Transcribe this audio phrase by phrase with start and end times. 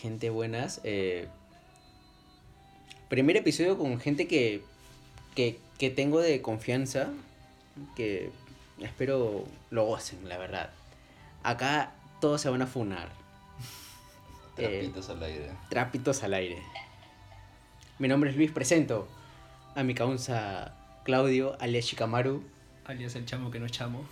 [0.00, 0.80] Gente buenas.
[0.84, 1.28] eh,
[3.08, 4.62] primer episodio con gente que,
[5.34, 7.08] que, que tengo de confianza.
[7.96, 8.30] Que
[8.80, 10.70] espero lo gocen, la verdad.
[11.42, 13.08] Acá todos se van a funar.
[14.60, 15.50] Eh, Trapitos al aire.
[15.70, 16.60] Trapitos al aire.
[18.00, 19.06] Mi nombre es Luis, presento
[19.76, 20.74] a mi causa
[21.04, 22.42] Claudio, alias Shikamaru.
[22.84, 24.04] alias el chamo que no es chamo.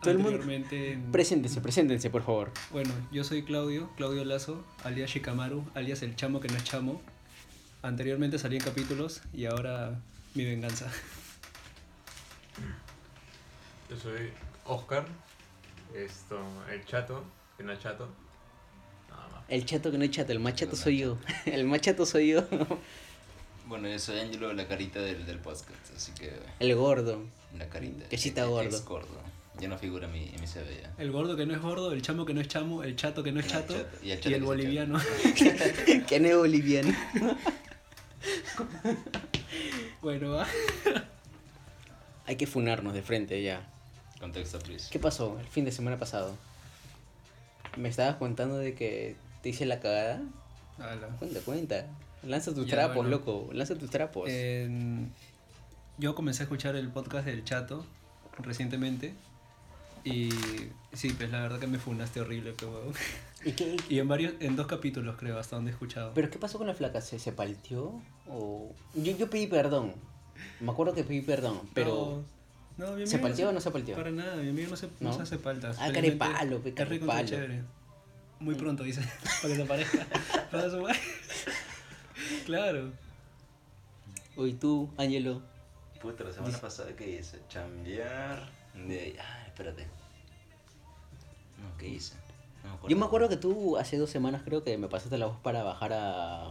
[0.00, 2.50] Todo el mundo- en- Preséntense, preséntense, por favor.
[2.70, 7.00] Bueno, yo soy Claudio, Claudio Lazo, alias Shikamaru, alias el chamo que no es chamo.
[7.82, 10.00] Anteriormente salí en capítulos y ahora
[10.34, 10.90] mi venganza.
[13.90, 14.30] Yo soy
[14.64, 15.06] Oscar,
[15.94, 16.38] esto,
[16.70, 17.24] el chato,
[17.56, 18.08] que no es chato.
[19.08, 19.44] Nada más.
[19.48, 21.18] El chato que no es chato, el más chato El soy yo.
[21.46, 22.44] El más chato soy yo.
[23.66, 27.22] Bueno, yo soy Angelo, la carita del, del podcast, así que El gordo.
[27.56, 28.08] la carita.
[28.08, 28.68] Que sí está gordo.
[28.68, 29.06] ex gordo.
[29.60, 30.92] Ya no figura en mi, en mi CV ya.
[30.98, 33.32] El gordo que no es gordo, el chamo que no es chamo, el chato que
[33.32, 35.00] no es El chato, chato, y el y boliviano.
[36.06, 36.94] que no es boliviano.
[40.02, 40.46] bueno, va.
[42.26, 43.62] Hay que funarnos de frente ya.
[44.20, 44.88] Contexto, please.
[44.90, 46.36] ¿Qué pasó el fin de semana pasado?
[47.76, 50.20] Me estabas contando de que te hice la cagada.
[50.78, 51.08] Ala.
[51.18, 51.86] Cuenta, cuenta.
[52.24, 53.10] Lanza tus Ya, trapos, bueno.
[53.10, 53.48] loco.
[53.52, 54.28] Lanza tus trapos.
[55.98, 57.84] Yo comencé a escuchar el podcast del Chato
[58.40, 59.14] recientemente
[60.04, 60.28] y
[60.92, 62.94] sí, pues la verdad que me funaste horrible, pero huevón.
[63.44, 63.76] ¿Y qué?
[63.88, 66.12] Y en varios, en dos capítulos creo, hasta donde he escuchado.
[66.14, 67.00] ¿Pero qué pasó con la flaca?
[67.00, 68.00] ¿Se, se palteó?
[68.28, 68.72] ¿O...?
[68.94, 69.94] Yo, yo pedí perdón.
[70.60, 72.24] Me acuerdo que pedí perdón, pero...
[72.76, 73.96] No, no, mi ¿Se palteó o se- no se palteó?
[73.96, 75.12] Para nada, mi amigo no se, no ¿No?
[75.12, 75.76] se hace paltas.
[75.80, 77.26] Ah, carepalo, pe, carepalo.
[77.28, 77.62] chévere.
[78.40, 79.02] Muy pronto, dice,
[79.42, 80.06] para que se parezca.
[80.50, 80.86] Para su
[82.46, 82.92] Claro.
[84.36, 85.42] Uy, tú, Ángelo.
[86.00, 87.40] Puta, la semana pasada, ¿qué hice?
[87.48, 88.48] Chambear.
[88.74, 89.16] De...
[89.20, 89.86] Ah, espérate.
[91.60, 92.14] No, ¿qué hice?
[92.64, 95.38] No Yo me acuerdo que tú hace dos semanas creo que me pasaste la voz
[95.42, 96.44] para bajar a,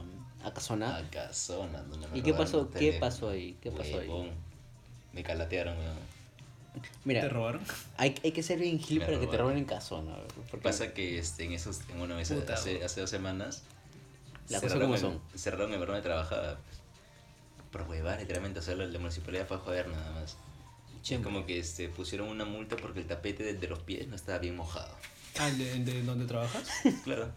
[0.44, 0.98] a Casona.
[0.98, 2.62] A Casona, donde me ¿Y qué robaron pasó?
[2.62, 3.00] el ¿Qué teléfono.
[3.00, 3.58] pasó ahí?
[3.62, 4.08] ¿Qué pasó ahí?
[4.10, 4.32] Huevón.
[5.14, 6.18] Me calatearon, weón.
[7.06, 7.62] Mira, ¿Te robaron?
[7.98, 9.48] hay, hay que ser bien gil Me para que te robaron.
[9.48, 10.16] roben en Casona.
[10.52, 13.64] Porque Pasa que este, en esos, en una vez Puta, hace, hace dos semanas
[14.50, 15.22] Las cosas cerraron como el- son.
[15.36, 16.58] Cerraron el bar donde trabajaba.
[17.72, 18.60] Por huevar, literalmente.
[18.60, 20.38] O sea, la, la municipalidad fue a joder nada más.
[21.10, 24.16] Y como que este, pusieron una multa porque el tapete de, de los pies no
[24.16, 24.94] estaba bien mojado.
[25.40, 26.68] Ah, ¿el de, de donde trabajas?
[27.04, 27.30] Claro.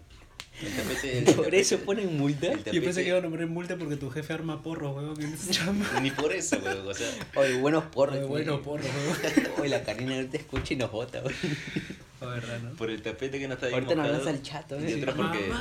[0.62, 1.18] El tapete.
[1.18, 2.48] el Por tapete- eso ponen multa.
[2.52, 5.32] el Yo pensé que iba a nombrar multa porque tu jefe arma porros, weón, en
[5.32, 6.00] ese chamba.
[6.00, 6.86] Ni por eso, weón.
[6.88, 8.16] O sea, Oye, buenos porros.
[8.16, 8.64] Oye, bueno, güey.
[8.64, 9.46] porros, weón.
[9.60, 11.22] Oye, la Karina ahorita escucha y nos bota,
[12.20, 12.70] verdad, ¿no?
[12.76, 14.24] por el tapete que no estaba bien Ahorita nos mojado.
[14.24, 14.96] lanza el chato, Y ¿eh?
[14.96, 15.52] otra porque,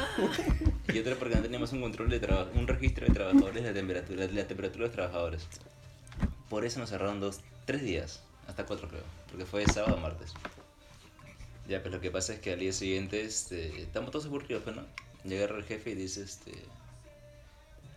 [0.94, 3.74] y otra porque no teníamos un control de trabajo, un registro de trabajadores de la
[3.74, 5.48] temperatura, de la temperatura de los trabajadores.
[6.50, 10.34] Por eso nos cerraron dos, tres días, hasta cuatro creo, porque fue sábado a martes.
[11.68, 14.76] Ya, pues lo que pasa es que al día siguiente, este, estamos todos aburridos, pues,
[14.76, 14.84] ¿no?
[15.24, 16.52] Llega el jefe y dice, este,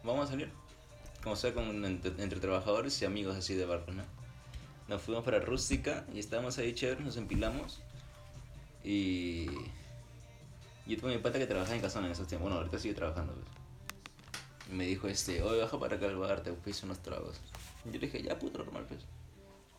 [0.04, 0.50] vamos a salir.
[1.22, 4.02] Como sea, con, entre, trabajadores y amigos así de barco, ¿no?
[4.88, 7.80] Nos fuimos para Rústica y estábamos ahí chéveres, nos empilamos.
[8.84, 9.46] Y
[10.86, 12.50] yo tuve mi pata que trabajaba en Casona en esos tiempos.
[12.50, 13.32] Bueno, ahorita sigue trabajando.
[13.32, 14.76] Pues.
[14.76, 17.40] Me dijo, este, oye, baja para acá al bar, te piso unos tragos.
[17.84, 19.00] Yo le dije, ya, puto, normal, pues.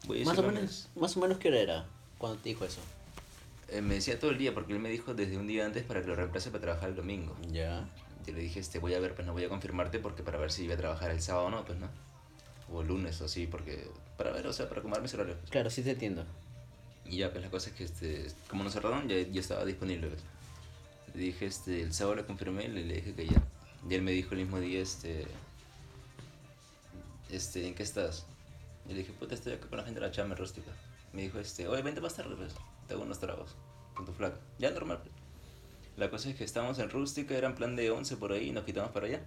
[0.05, 1.85] Voy a Más o menos, más o menos qué hora era
[2.17, 2.81] cuando te dijo eso.
[3.69, 6.01] eh, me decía todo el día, porque él me dijo desde un día antes para
[6.01, 7.35] que lo reemplace para trabajar el domingo.
[7.51, 7.87] Ya.
[8.25, 10.51] Yo le dije, este, voy a ver, pues no voy a confirmarte porque para ver
[10.51, 11.89] si iba a trabajar el sábado o no, pues no.
[12.71, 13.87] O el lunes o así, porque
[14.17, 15.37] para ver, o sea, para acomodarme ese horario.
[15.37, 15.49] pues.
[15.51, 16.25] Claro, sí te entiendo.
[17.05, 20.07] Y ya, pues la cosa es que este, como nos cerraron, ya, ya estaba disponible.
[20.07, 20.21] pues.
[21.15, 23.41] Le dije, este, el sábado le confirmé y le, le dije que ya.
[23.89, 25.25] Y él me dijo el mismo día, este,
[27.35, 28.25] este, ¿en qué estás?
[28.87, 30.71] Y le dije, puta, estoy acá con la gente de la chama rústica.
[31.13, 32.53] Me dijo, este, oye, vente más tarde, pues,
[32.87, 33.55] te hago unos tragos
[33.93, 34.37] con tu flaca.
[34.59, 34.99] Ya, normal.
[35.01, 35.13] pues.
[35.95, 38.51] La cosa es que estábamos en rústica, era en plan de 11 por ahí, y
[38.51, 39.21] nos quitamos para allá.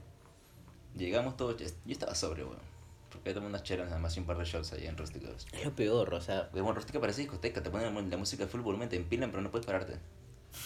[0.97, 2.77] Llegamos todos, yo estaba sobrio, weón.
[3.11, 5.28] Porque tomé unas chelas nada más y un par de shots ahí en rústica.
[5.53, 6.50] Es lo peor, o sea.
[6.53, 9.66] Weón, rústica parece discoteca, te ponen la, música full volumen, te empilan, pero no puedes
[9.66, 9.99] pararte.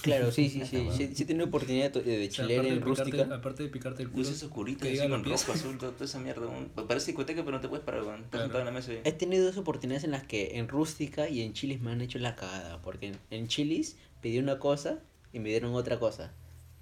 [0.03, 0.89] Claro, sí, sí, sí.
[0.97, 3.35] Sí, sí tiene oportunidad de, de O sea, en de picarte, rústica.
[3.35, 4.23] aparte de picarte el culo.
[4.25, 6.47] Luces oscuritas, así con rojo, azul, todo- toda esa mierda.
[6.47, 8.15] un- Parece discoteca, pero no te puedes parar, weón.
[8.25, 8.45] Estás Claro.
[8.45, 8.93] sentado en la mesa.
[9.05, 12.19] He tenido dos oportunidades en las que en rústica y en chilis me han hecho
[12.19, 12.81] la cagada.
[12.83, 14.99] Porque en, en chilis pedí una cosa
[15.33, 16.33] y me dieron otra cosa.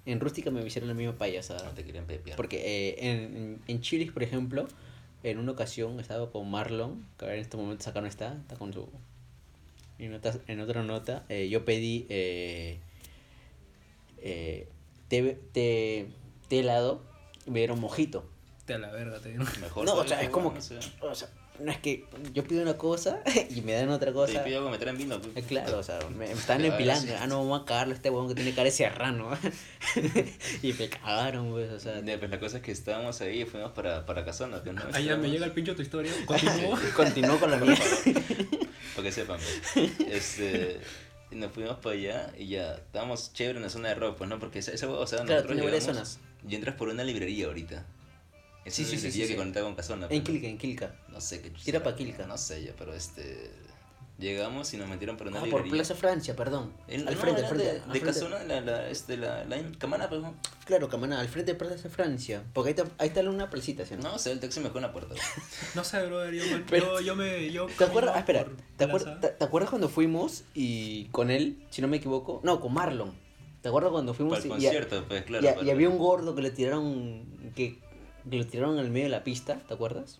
[0.05, 1.63] En rústica me hicieron la misma payasada.
[1.65, 2.37] No te querían pepear.
[2.37, 2.57] Porque
[2.89, 4.67] eh, en, en, en chilis, por ejemplo,
[5.23, 8.55] en una ocasión estaba con Marlon, que ahora en este momento acá no está, está
[8.55, 8.87] con su...
[9.99, 12.79] En otra, en otra nota, eh, yo pedí eh,
[15.09, 16.07] té, té,
[16.47, 17.03] té helado
[17.45, 18.23] y me dieron mojito.
[18.65, 19.43] Te a la verga, te digo.
[19.59, 20.59] Mejor No, o sea, es como que...
[20.59, 21.27] o sea, O sea,
[21.59, 24.43] no es que yo pido una cosa y me dan otra Te cosa.
[24.45, 25.19] pido algo meter en vino.
[25.19, 25.35] pues.
[25.35, 27.11] Eh, Claro, o sea, me, me están empilando.
[27.19, 29.29] Ah, no, vamos a cagarlo a este huevón que tiene cara de serrano.
[30.61, 32.01] y me cagaron, pues, o sea.
[32.01, 34.61] Pues la cosa es que estábamos ahí y fuimos para, para Casona.
[34.63, 34.81] ¿no?
[34.93, 36.13] Ah, ya me llega el pincho tu historia.
[36.25, 36.77] Continúo.
[36.95, 37.75] Continuó con la mía.
[38.95, 39.39] Para que sepan,
[39.73, 39.91] pues.
[40.07, 40.79] Este,
[41.31, 44.29] y nos fuimos para allá y ya estábamos chévere en la zona de rock, pues,
[44.29, 44.39] ¿no?
[44.39, 46.19] Porque esa, esa o sea, Claro, nosotros llegamos zonas.
[46.47, 47.85] Y entras por una librería ahorita.
[48.65, 49.35] Sí, es sí, la sí, librería sí, que sí.
[49.35, 50.07] conecta con Casona.
[50.09, 50.23] En pues.
[50.23, 50.95] Quilca, en Quilca.
[51.09, 51.49] No sé qué.
[51.49, 52.25] Tira pa' Quilca.
[52.27, 53.51] No sé yo, pero este.
[54.19, 55.67] Llegamos y nos metieron por una Ah, por.
[55.69, 56.73] Plaza Francia, perdón.
[56.89, 57.63] Al no, frente, al frente.
[57.73, 58.01] De, al de.
[58.01, 60.35] Casona, la, la, este, la, la Camana, pues, ¿no?
[60.65, 62.43] Claro, Camana, al frente de Plaza Francia.
[62.53, 63.95] Porque ahí está, ahí está una placita, ¿sí?
[63.95, 65.09] No, o sea, el taxi me dejó en la puerta.
[65.15, 65.21] pues.
[65.75, 66.33] No sé, brother.
[66.33, 67.49] Yo, yo, yo me.
[67.49, 68.13] Yo ¿Te acuerdas?
[68.15, 68.45] Ah, espera.
[68.75, 69.19] ¿Te, acuer- plaza.
[69.21, 72.41] te- te acuerdas cuando fuimos y con él, si no me equivoco?
[72.43, 73.13] No, con Marlon.
[73.61, 75.45] ¿Te acuerdas cuando fuimos Para el y, y- concierto, pues, claro.
[75.47, 77.23] y- para- y había un gordo que le tiraron
[77.55, 77.79] que,
[78.29, 80.19] que lo tiraron al medio de la pista, ¿te acuerdas?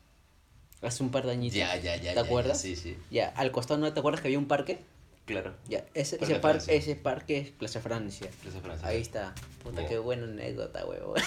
[0.82, 1.58] Hace un par de añitos.
[1.58, 2.00] Ya, ya, ya.
[2.02, 2.62] ¿Te ya, ya, acuerdas?
[2.62, 2.96] Sí, sí.
[3.12, 4.80] Ya, al costado no te acuerdas que había un parque?
[5.26, 5.54] Claro.
[5.68, 8.28] Ya, ese, ese, par- ese parque es Plaza Francia.
[8.42, 8.88] Plaza Francia.
[8.88, 9.36] Ahí está.
[9.64, 9.90] Puta, Wow.
[9.90, 11.14] qué buena anécdota, huevo.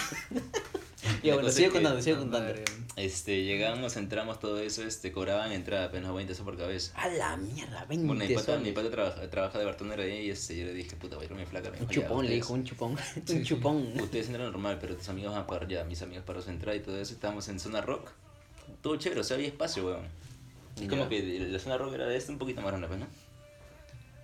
[1.21, 2.53] Ya, bueno, sigue contando, sigue contando.
[2.95, 6.93] Este, llegamos, entramos, todo eso, este, cobraban entrada apenas 20 pesos por cabeza.
[6.95, 8.73] A la mierda, 20 Bueno, mi pata, mi soles.
[8.73, 11.33] pata trabaja, trabaja de bartender ahí y este, yo le dije, puta, voy a ir
[11.33, 11.71] a mi flaca.
[11.71, 12.95] Me Un chupón, le dijo, un chupón.
[13.29, 13.99] Un chupón.
[14.01, 15.83] Ustedes entran normal, pero tus amigos van a pagar ya.
[15.83, 17.13] Mis amigos pagaron su entrada y todo eso.
[17.13, 18.09] Estábamos en zona rock.
[18.81, 20.07] Todo chévere, o sea, había espacio, weón.
[20.81, 23.07] Es como que la zona rock era de este un poquito más grande, pues, ¿no?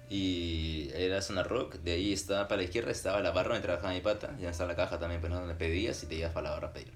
[0.09, 1.75] Y era zona rock.
[1.75, 4.35] De ahí estaba para la izquierda, estaba la barra donde trabajaba mi pata.
[4.41, 5.39] Y estaba la caja también, pues, ¿no?
[5.39, 6.91] Donde pedías y te ibas para la barra a pedir.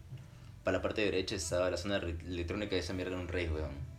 [0.63, 3.92] Para la parte derecha estaba la zona electrónica de esa mierda en un rey, weón.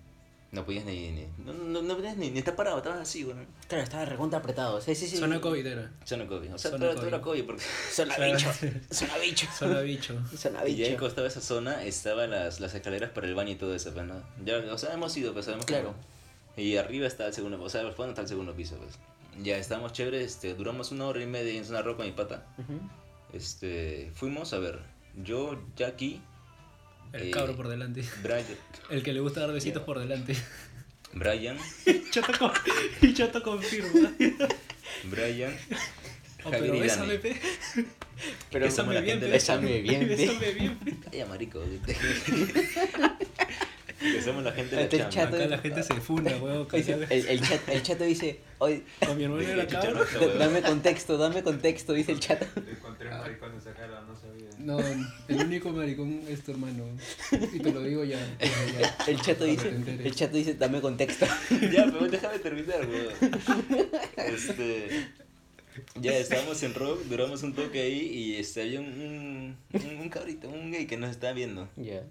[0.55, 1.11] No podías ni.
[1.11, 3.47] ni no, no, no podías ni, ni estar parado, estabas así, weón.
[3.69, 4.81] Claro, estaba recontra apretado.
[4.81, 5.17] Sí, sí, sí.
[5.17, 5.91] Zona COVID era.
[6.05, 6.55] Zona COVID.
[6.55, 7.09] O sea, Zona todo, todo COVID.
[7.09, 7.63] era COVID porque.
[7.93, 8.53] Zona bicho.
[8.93, 9.47] Zona bicho.
[9.59, 10.15] Zona bicho.
[10.37, 11.09] Zona Y ya bicho.
[11.11, 14.23] de esa zona estaban las, las escaleras para el baño y todo eso, pues, ¿no?
[14.45, 15.89] Ya, o sea, hemos ido, pues, sabemos Claro.
[15.93, 15.99] cómo.
[16.57, 18.97] Y arriba está el segundo, o sea, al fondo está el segundo piso, pues.
[19.43, 22.47] Ya estábamos chéveres, este, duramos una hora y media en zona rock con mi pata.
[22.59, 22.79] Ujú.
[23.33, 24.79] Este, fuimos a ver,
[25.25, 26.23] yo, Jackie,
[27.15, 28.05] El Eh, cabro por delante.
[28.23, 28.45] Brian,
[28.91, 30.37] El que le gusta dar besitos por delante.
[31.13, 31.57] Brian,
[32.11, 32.51] Chato, con...
[33.01, 34.13] y Chato confirma.
[35.05, 35.57] Brian,
[36.47, 37.41] Oh, pero bésame, pe.
[38.51, 39.29] Pero Bésame bien, pe.
[39.29, 40.17] Bésame bien, pe.
[40.17, 40.95] Bésame bien, pe.
[41.11, 41.63] Calla, marico.
[44.01, 45.37] Que somos la gente de la chamba.
[45.39, 46.65] Acá la gente se funda, huevo.
[46.73, 49.65] Dice- El, el, chat, el chato dice, oye, Con mi hermano era
[50.39, 52.47] dame contexto, dame contexto, dice el chato.
[52.69, 54.49] Encontré un maricón de esa cara, no sabía.
[54.59, 54.79] No,
[55.29, 56.85] el único maricón es tu hermano.
[57.53, 58.19] Y te lo digo ya.
[58.41, 58.97] ya.
[59.07, 61.27] El chato dice, el chato dice, dame contexto.
[61.73, 63.89] Ya, pero déjame terminar, weón.
[64.17, 65.07] Este.
[66.01, 70.49] Ya estábamos en rock, duramos un toque ahí y este, había un, un, un cabrito,
[70.49, 71.69] un gay que nos estaba viendo.
[71.77, 72.03] Ya.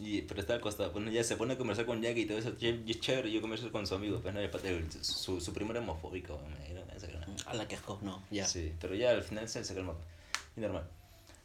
[0.00, 0.90] Y, pero estaba al costado.
[0.92, 2.52] Bueno, ya se pone a conversar con Jackie y todo eso.
[2.58, 4.20] Y es chévere, yo converso con su amigo.
[4.20, 6.40] Pues no, el el- su, su primo era homofóbico.
[6.48, 6.72] me-
[7.46, 8.46] A la que asco, no, ya.
[8.46, 9.96] Sí, pero ya al final se, se calmó.
[10.56, 10.88] Y normal.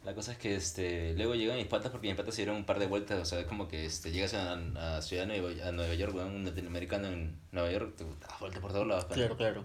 [0.04, 2.64] La cosa es que este, luego llegan mis patas porque mis patas se dieron un
[2.64, 3.20] par de vueltas.
[3.20, 4.54] O sea, es como que este, llegas a,
[4.96, 8.40] a Ciudad de Nueva, a Nueva York, weón, un latinoamericano en Nueva York, te das
[8.40, 9.04] vueltas por todos lados.
[9.06, 9.36] pues, Claro, ¿no?
[9.36, 9.64] claro.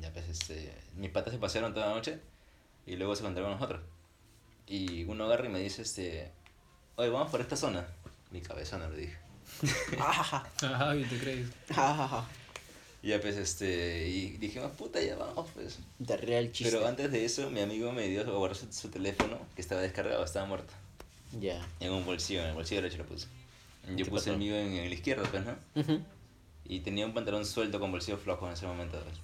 [0.00, 2.20] Ya pues, este, mis patas se pasearon toda la noche
[2.86, 3.80] y luego se encontraron nosotros.
[4.66, 6.30] Y uno agarra y me dice, este,
[6.98, 7.86] oye, vamos por esta zona.
[8.30, 9.16] Mi cabeza no le dije.
[9.98, 11.48] Ajá, bien te crees.
[13.02, 15.78] ya pues, este, y dijimos, puta, ya vamos, pues.
[15.98, 16.70] De real chiste.
[16.72, 19.80] Pero antes de eso, mi amigo me dio a guardar su, su teléfono, que estaba
[19.80, 20.74] descargado, estaba muerto.
[21.40, 21.66] Ya.
[21.80, 23.28] En un bolsillo, en el bolsillo derecho lo puse.
[23.96, 25.56] Yo puse el mío en, en el izquierdo, pues, ¿no?
[25.74, 26.02] Ujú.
[26.66, 29.00] Y tenía un pantalón suelto con bolsillo flojo en ese momento.
[29.02, 29.16] pues.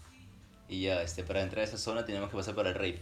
[0.69, 3.00] Y ya, este, para entrar a esa zona teníamos que pasar por el rape.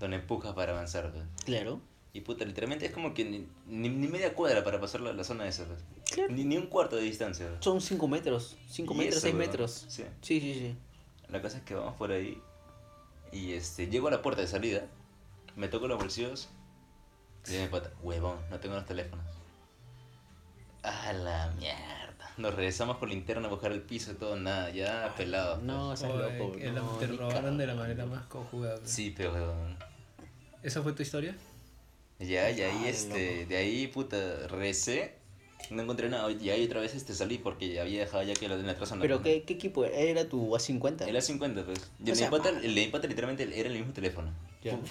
[0.00, 1.24] Donde empujas para avanzar, pues.
[1.44, 1.80] Claro.
[2.12, 5.22] Y puta, literalmente es como que ni, ni, ni media cuadra para pasar la, la
[5.22, 5.78] zona esa, pues.
[6.12, 6.32] Claro.
[6.32, 7.46] Ni, ni un cuarto de distancia.
[7.48, 7.64] pues.
[7.64, 8.56] Son 5 metros.
[8.68, 9.46] 5 Y metros, eso, 6 weón.
[9.46, 9.84] metros.
[9.88, 10.04] Sí.
[10.20, 10.76] Sí, sí, sí.
[11.28, 12.40] La cosa es que vamos por ahí.
[13.32, 14.86] Y este, llego a la puerta de salida.
[15.54, 16.48] Me toco los bolsillos.
[17.48, 19.24] Y mi pata, huevón, no tengo los teléfonos.
[20.82, 22.32] A la mierda.
[22.38, 25.56] Nos regresamos con linterna a buscar el piso y todo, nada, ya pelado.
[25.56, 25.64] pues.
[25.66, 26.92] No, Oye, loco.
[26.92, 28.76] no, te robaron de la manera más cojuda.
[28.76, 28.80] pe.
[28.86, 29.76] Sí, pero huevón.
[30.62, 31.36] ¿Esa fue tu historia?
[32.20, 33.48] Ya, y ahí, este, loco.
[33.48, 35.14] de ahí, puta, recé.
[35.70, 36.30] No encontré nada.
[36.32, 38.86] Y ahí otra vez este, salí porque había dejado ya que la de la otra
[38.86, 39.00] zona.
[39.02, 39.96] Pero, ¿qué, ¿qué equipo era?
[39.96, 41.06] ¿Era tu A50?
[41.06, 41.90] El A50, pues.
[42.04, 43.76] Y O el, sea, de mi pata, ma- el de mi pata literalmente era el
[43.78, 44.30] mismo teléfono.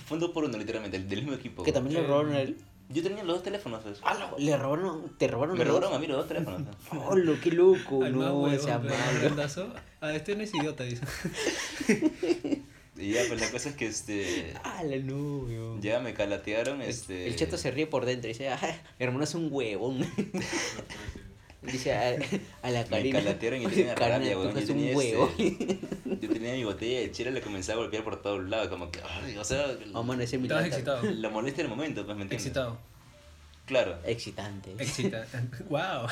[0.06, 1.64] Fue, un dos por uno, literalmente, el del mismo equipo.
[1.64, 2.08] ¿Que también le Sí.
[2.08, 2.58] robaron a él?
[2.92, 4.00] Yo tenía los dos teléfonos, pues.
[4.02, 5.82] Ah, lo- le robaron, te robaron Me los dos?
[5.84, 6.62] robaron a mí los dos teléfonos.
[6.90, 7.02] pues.
[7.08, 8.04] ¡Oh, lo qué loco!
[8.04, 8.92] Al no, huevón, sea malo.
[9.22, 9.72] rendazo.
[10.02, 11.04] Ah, este no es idiota, dice.
[13.00, 14.53] Y ya, pues la cosa es que este.
[14.63, 15.79] ¡Ah, la!
[15.82, 17.27] Ya me calatearon, El- este.
[17.27, 18.60] El chato se ríe por dentro y dice, ah,
[19.00, 20.00] hermano es un huevón.
[21.62, 22.15] Dice a,
[22.62, 23.20] a la Me Karina.
[23.20, 24.58] calatearon y "Oye, tenía rabia, weón.
[24.58, 25.29] Yo tenía, huevo.
[25.38, 25.79] este,
[26.22, 28.70] yo tenía mi botella de chela y le comenzaba a golpear por todos lados.
[28.70, 31.03] Como que, ay, o sea, a decir mi Estabas excitado.
[31.03, 32.46] la molestia en el momento, pues me entiendes.
[32.48, 32.79] Excitado.
[33.65, 33.98] Claro.
[34.06, 34.72] Excitante.
[34.79, 35.27] Excita.
[35.70, 36.08] wow.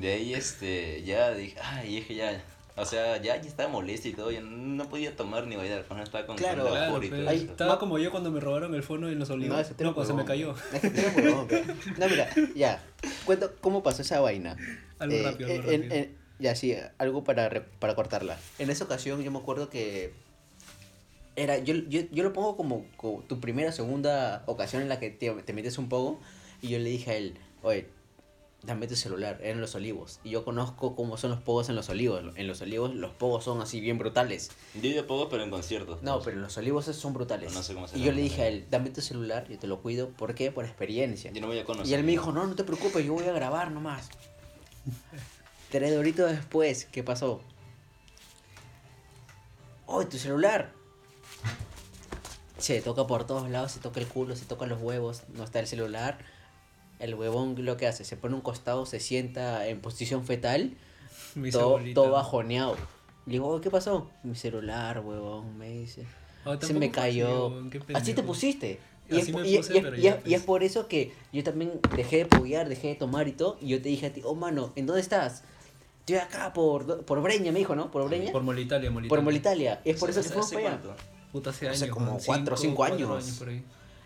[0.00, 2.42] De ahí este, ya dije, ay, es que ya,
[2.76, 6.04] o sea, ya, ya estaba molesto y todo, ya no podía tomar ni bailar, cuando
[6.04, 6.62] estaba con Claro.
[6.64, 7.46] con la Claro, y todo Ay, eso.
[7.52, 9.58] estaba como yo cuando me robaron el fono en los olivos.
[9.60, 10.54] ese eres No, cuando se me cayó.
[10.72, 11.64] Es que tú eres huevón, pe.
[11.98, 12.82] No, mira, ya.
[13.26, 14.56] Cuento cómo pasó esa vaina.
[14.98, 15.94] Algo Eh, rápido, algo en- rápido.
[15.96, 18.36] en- ya, sí, algo para, re- para cortarla.
[18.58, 20.12] En esa ocasión yo me acuerdo que
[21.36, 24.98] era, yo, yo, yo lo pongo como, como tu primera o segunda ocasión en la
[24.98, 26.20] que te, te metes un poco
[26.60, 27.86] y yo le dije a él, oye,
[28.62, 30.20] dame tu celular, eran los olivos.
[30.24, 32.22] Y yo conozco cómo son los pogos en los olivos.
[32.36, 34.50] En los olivos los pogos son así bien brutales.
[34.80, 36.02] Yo he poco, pero en conciertos.
[36.02, 37.52] No, pero los olivos son brutales.
[37.54, 39.66] No sé cómo se y yo le dije a él, dame tu celular, yo te
[39.66, 40.08] lo cuido.
[40.10, 40.52] ¿Por qué?
[40.52, 41.32] Por experiencia.
[41.32, 41.90] Yo no voy a conocer.
[41.90, 44.08] Y él me dijo, no, no te preocupes, yo voy a grabar nomás.
[45.70, 47.40] Tres horitos después, ¿qué pasó?
[49.86, 50.72] ¡Oh, tu celular!
[52.58, 55.58] Se toca por todos lados, se toca el culo, se toca los huevos, no está
[55.58, 56.18] el celular.
[57.02, 60.72] El huevón lo que hace, se pone un costado, se sienta en posición fetal,
[61.52, 62.76] todo, todo bajoneado.
[63.26, 64.08] Le digo, "Oh, ¿qué pasó?
[64.22, 66.06] Mi celular, huevón, me dice.
[66.44, 67.52] Oh, Se me cayó.
[67.94, 68.78] así, te pusiste.
[69.10, 70.62] Y, Así es, me y- puse, y es- pero y ya, es- y es por
[70.62, 73.58] eso que yo también dejé de poguear, dejé de tomar y todo.
[73.60, 75.42] Y yo te dije a ti, oh mano, ¿en dónde estás?
[76.00, 77.90] Estoy acá por, por Breña, me dijo, ¿no?
[77.90, 78.26] ¿Por Breña?
[78.26, 79.22] Por Por, Molitalia, Molitalia.
[79.24, 79.80] Molitalia.
[79.84, 81.02] Y es por eso que ¿Hace- fuimos hace para allá.
[81.32, 81.94] Puta, hace Hace años.
[81.96, 83.36] como weón, cuatro o cinco cuatro años.
[83.38, 83.64] por ahí.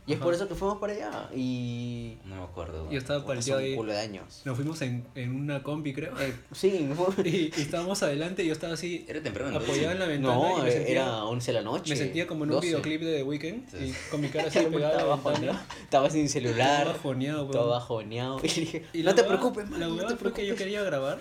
[0.09, 0.25] Y es Ajá.
[0.25, 1.29] por eso que fuimos para allá.
[1.35, 2.17] Y...
[2.27, 2.89] No me acuerdo.
[2.93, 3.75] Yo estaba un ahí.
[3.75, 4.43] culo de años.
[4.45, 6.13] Nos fuimos en, en una combi, creo.
[6.21, 6.89] Eh, sí,
[7.25, 9.59] Y, y estábamos adelante y yo estaba así, Era temprano.
[9.59, 10.35] apoyado en la ventana.
[10.35, 11.91] no, y me sentía, era 11 de la noche.
[11.91, 12.67] me sentía como en un 12.
[12.69, 13.69] videoclip de The Weeknd.
[13.71, 13.77] Sí.
[13.85, 15.41] Y con mi cara así Estaba pegada a la bajoneado.
[15.55, 15.67] ventana.
[15.83, 16.87] Estaba sin celular.
[16.87, 17.51] bajoneado, weón.
[17.53, 18.41] Todo bajoneado.
[18.45, 20.47] Y le dije, Y no la te preocupes, La man, no huevada te fue que
[20.47, 21.21] yo quería grabar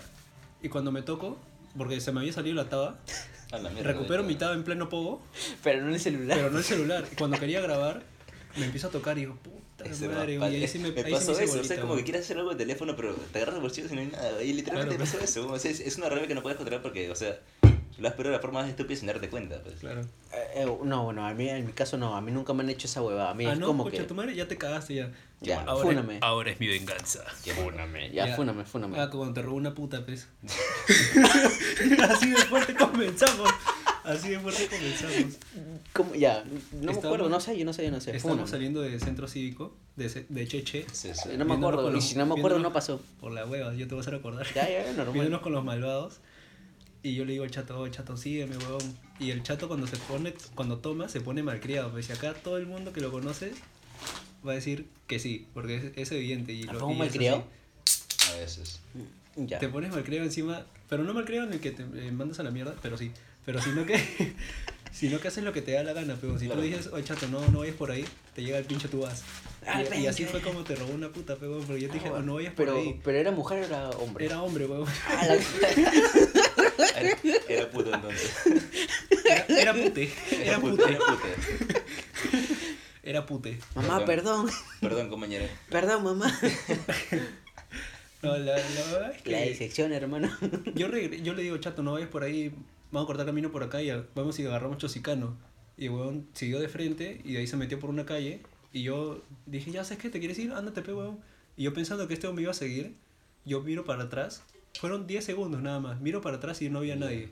[0.62, 1.38] y cuando me toco,
[1.78, 2.98] porque se me había salido la taba,
[3.52, 5.22] A la mierda, recupero mi taba en pleno pogo,
[5.64, 6.38] Pero no en el celular.
[6.38, 7.04] pero no el celular.
[7.12, 8.02] Y cuando quería grabar,
[8.58, 11.02] me empiezo a tocar y digo, puta Ese madre, rapaz- y ahí sí me, me
[11.02, 13.14] ahí pasó me eso, o bolita, sea, como que quieres hacer algo de teléfono, pero
[13.14, 14.44] te agarras el bolsillo y no hay nada.
[14.44, 15.52] Y literalmente Claro, pasó eso.
[15.52, 17.40] O sea, es, es una rabia que no puedes controlar porque, o sea,
[17.98, 19.62] lo has perdido de la forma más estúpida sin darte cuenta.
[19.64, 19.76] Pues.
[19.76, 20.02] Claro.
[20.34, 22.70] Eh, eh, no, bueno, a mí en mi caso no, a mí nunca me han
[22.70, 23.30] hecho esa huevada.
[23.32, 24.04] A mí Ah, es no, como coche, que.
[24.04, 25.12] tu madre ya te cagaste ya.
[25.42, 26.18] Ya, ahora, fúname.
[26.22, 27.24] ahora es mi venganza.
[27.44, 28.10] Qué fúname.
[28.12, 28.36] Ya, Ya.
[28.36, 29.00] fúname, fúname.
[29.00, 30.28] Ah, cuando te robó una puta, pues.
[32.10, 33.50] Así de fuerte comenzamos.
[34.06, 35.38] Así de fuerte comenzamos.
[35.94, 36.16] ¿Cómo?
[36.16, 36.60] Ya, no me
[36.92, 38.16] Estamos- acuerdo, no sé, yo no sé, yo no sé.
[38.16, 38.50] Estamos Fúname.
[38.50, 41.30] saliendo del centro cívico, de, de Cheche, Sí, sí.
[41.38, 43.02] No me acuerdo, con y los- si no me acuerdo, no pasó.
[43.20, 44.46] por la hueva, yo te voy a hacer acordar.
[44.54, 45.14] Ya, ya, normal.
[45.14, 46.20] Viéndonos con los malvados.
[47.04, 48.82] Y yo le digo al chato, oh, chato, sígueme, huevón.
[49.20, 51.92] Y el chato cuando se pone, cuando toma, se pone malcriado.
[51.92, 53.52] Pues y acá todo el mundo que lo conoce
[54.46, 56.54] va a decir que sí, porque es, es evidente.
[56.54, 57.46] Y ¿Ah, lo, y malcriado?
[57.86, 58.32] así.
[58.34, 58.80] A veces.
[59.36, 59.60] Ya.
[59.60, 62.52] Te pones malcriado encima, pero no malcriado en el que te eh, mandas a la
[62.52, 63.12] mierda, pero sí.
[63.46, 64.00] Pero sino que,
[64.92, 66.62] sino que haces lo que te da la gana, pero si Claro.
[66.62, 69.24] tú dices, oye chato, no, no vayas por ahí, te llega el pinche tú vas.
[69.68, 72.16] Ah, Y, y así fue como te robó una puta, pero yo te dije, Ah,
[72.18, 73.00] "Oh, no vayas por pero, ahí.
[73.04, 74.26] pero era mujer o era hombre.
[74.26, 74.88] Era hombre, huevón.
[75.08, 75.36] Ah, la-
[77.00, 77.18] Era,
[77.50, 78.32] era puto entonces.
[79.26, 80.10] Era, era pute.
[80.32, 80.84] Era pute.
[80.84, 81.28] Era puto.
[83.04, 83.60] Era pute.
[83.76, 84.50] mamá, perdón.
[84.82, 85.46] Perdón, compañero.
[85.70, 86.40] Perdón, mamá.
[88.22, 90.36] No, la, la verdad es La que disección, hermano.
[90.74, 92.52] yo, regre- yo le digo, chato, no vayas por ahí,
[92.96, 95.38] vamos a cortar camino por acá y vamos y agarramos Chosicano.
[95.78, 98.42] Y el huevón siguió de frente y de ahí se metió por una calle.
[98.72, 100.54] Y yo dije, ya sabes qué, ¿te quieres ir?
[100.54, 101.20] Ándate, pe, huevón.
[101.58, 102.96] Y yo pensando que este hombre iba a seguir,
[103.46, 104.44] yo miro para atrás.
[104.80, 106.00] Fueron 10 segundos nada más.
[106.00, 107.30] Miro para atrás y no había nadie.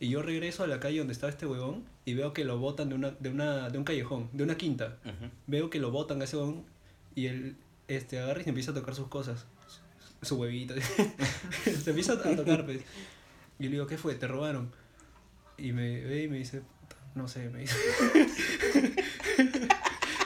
[0.00, 2.88] Y yo regreso a la calle donde estaba este huevón y veo que lo botan
[2.88, 4.96] de, una, de, una, de un callejón, de una quinta.
[5.04, 5.30] Ujú.
[5.46, 6.64] Veo que lo botan a ese huevón
[7.14, 7.56] y él
[7.88, 9.46] este, agarra y se empieza a tocar sus cosas.
[10.20, 10.74] Su, su huevito.
[11.64, 12.78] se empieza a tocar, pues.
[13.58, 14.14] Y yo le digo, ¿qué fue?
[14.14, 14.70] ¿Te robaron?
[15.58, 17.76] Y me ve y me dice, "Puta, no sé, me dice.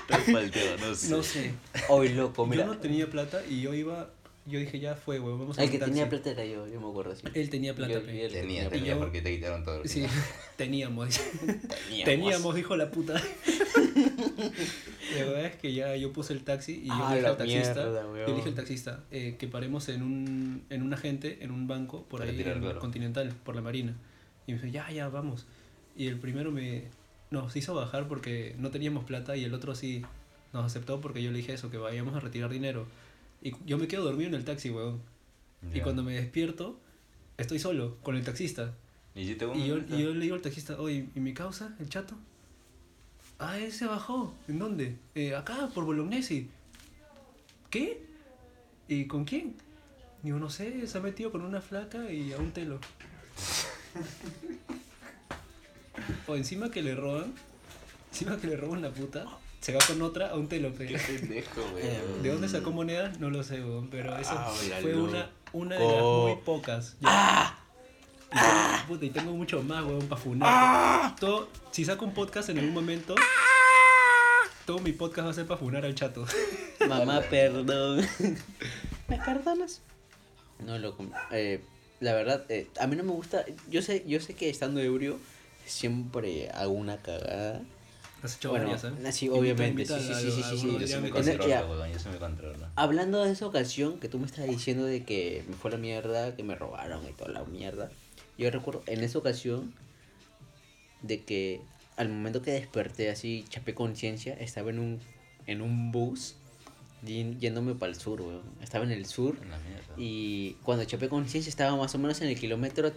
[0.09, 1.11] No sé.
[1.11, 1.53] No sé.
[1.89, 2.65] Hoy loco, mira.
[2.67, 4.11] Yo no tenía plata y yo iba,
[4.47, 5.93] yo dije, ya fue, huevón, vamos a El que taxi".
[5.93, 7.23] tenía plata era yo, yo me acuerdo así.
[7.35, 9.83] Él tenía plata, Yo- Tenía, tenía yo- porque te quitaron todo.
[9.87, 10.05] Sí,
[10.57, 11.19] teníamos.
[11.41, 12.05] Teníamos.
[12.05, 13.15] Teníamos, dijo la puta.
[13.15, 13.23] la
[15.25, 17.75] verdad es que ya yo puse el taxi y yo Ah, le dije al taxista,
[17.85, 21.51] mierda, yo le dije al taxista eh, que paremos en un, en un agente, en
[21.53, 22.79] un banco, por Para ahí en claro.
[22.81, 23.97] Continental, por la Marina.
[24.47, 25.47] Y me dijo, ya, ya, vamos.
[25.97, 26.85] Y el primero me
[27.31, 30.03] nos hizo bajar porque no teníamos plata y el otro sí
[30.53, 32.87] nos aceptó porque yo le dije eso, que vayamos a retirar dinero.
[33.41, 35.01] Y yo me quedo dormido en el taxi, weón.
[35.73, 35.83] Y Ya.
[35.83, 36.79] cuando me despierto,
[37.39, 38.75] estoy solo, con el taxista.
[39.15, 41.75] Y yo, te Y yo, y yo le digo al taxista, oye, ¿y mi causa,
[41.81, 42.17] el chato?
[43.39, 44.35] Ah, él se bajó.
[44.49, 44.97] ¿En dónde?
[45.15, 46.49] "Eh, acá, por Bolognesi.
[47.71, 48.05] ¿Qué?
[48.89, 49.55] ¿Y con quién?
[50.23, 52.79] Digo, no sé, se ha metido con una flaca y a un telo.
[56.27, 57.33] o encima que le roban,
[58.11, 59.27] encima que le roban la puta,
[59.61, 60.87] se va con otra a un telo, pe.
[60.87, 61.61] Qué pendejo.
[61.79, 63.19] Eh, ¿De dónde sacó monedas?
[63.21, 66.97] No lo sé, weón, pero eso Ah, la fue una, una de las muy pocas.
[67.01, 67.59] Ya.
[68.33, 71.17] Y tengo- puta, y tengo mucho más, weón, para funar.
[71.17, 73.15] Todo, si saco un podcast en algún momento,
[74.67, 76.25] todo mi podcast va a ser para funar al chato.
[76.89, 78.05] Mamá, perdón.
[79.09, 79.83] ¿Me perdonas?
[80.61, 81.07] No, loco.
[81.31, 81.63] Eh,
[82.03, 83.45] la verdad, eh, a mí no me gusta.
[83.71, 85.19] Yo sé, yo sé que estando ebrio
[85.65, 87.63] siempre hago una cagada.
[88.23, 89.13] Has hecho Bueno, varias, ¿eh?
[89.13, 91.11] sí, obviamente, invita sí, sí, a- sí, sí, a sí, sí, uno Yo sí me
[91.11, 91.63] ya.
[91.63, 91.93] controlo, weón.
[91.93, 92.67] Yo sí me controlo.
[92.75, 96.35] Hablando de esa ocasión que tú me estabas diciendo de que me fue la mierda,
[96.37, 97.91] que me robaron y toda la mierda.
[98.39, 99.73] Yo recuerdo en esa ocasión
[101.03, 101.63] de que
[101.97, 105.01] al momento que desperté así, chapé conciencia, estaba en un,
[105.47, 106.37] en un bus
[107.05, 108.43] yéndome para el sur, weón.
[108.63, 109.95] Estaba en el sur En la mierda.
[109.97, 112.93] y cuando chapé conciencia estaba más o menos en el kilómetro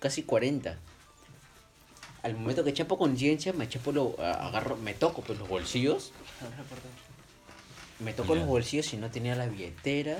[0.00, 0.78] casi 40.
[2.22, 6.12] Al momento que chapo conciencia, me chapo lo, a- agarro, me toco pues los bolsillos.
[7.98, 8.40] Me toco Ya.
[8.40, 10.18] los bolsillos y no tenía la billetera,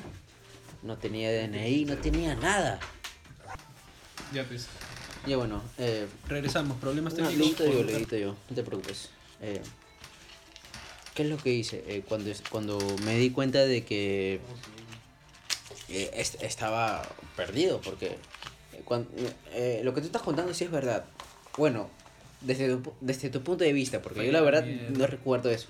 [0.82, 2.78] no tenía DNI, no tenía nada.
[4.32, 4.66] Ya, pues.
[5.26, 7.60] Y bueno, eh, Regresamos, problemas no, técnicos.
[7.60, 9.10] lo edito yo, yo, no te preocupes.
[9.42, 9.60] Eh,
[11.20, 11.84] ¿Qué es lo que hice?
[11.86, 14.40] Eh, cuando, cuando me di cuenta de que
[15.90, 21.04] eh, est- estaba perdido, porque eh, eh, lo que tú estás contando sí es verdad.
[21.58, 21.90] Bueno,
[22.40, 25.68] desde tu, desde tu punto de vista, porque yo la verdad no recuerdo eso.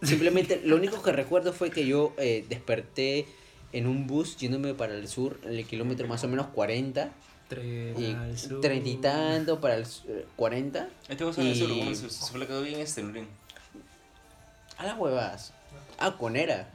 [0.00, 3.26] Simplemente lo único que recuerdo fue que yo eh, desperté
[3.72, 7.10] en un bus yéndome para el sur, en el kilómetro más o menos 40
[7.48, 8.60] Tren y al sur.
[8.60, 10.88] treinta y tanto para el su- eh, 40.
[11.08, 13.26] Este cosa en el sur, Y- se, se quedó bien este, Lurín.
[14.78, 15.52] A las huevas.
[15.98, 16.68] Ah, conera.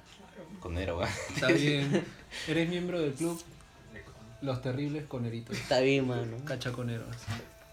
[0.60, 1.10] Con Nero, weón.
[1.34, 2.04] Está bien.
[2.48, 3.42] Eres miembro del club
[4.42, 5.58] Los Terribles Coneritos.
[5.58, 6.38] Está bien, mano.
[6.46, 7.08] Cachaconeros.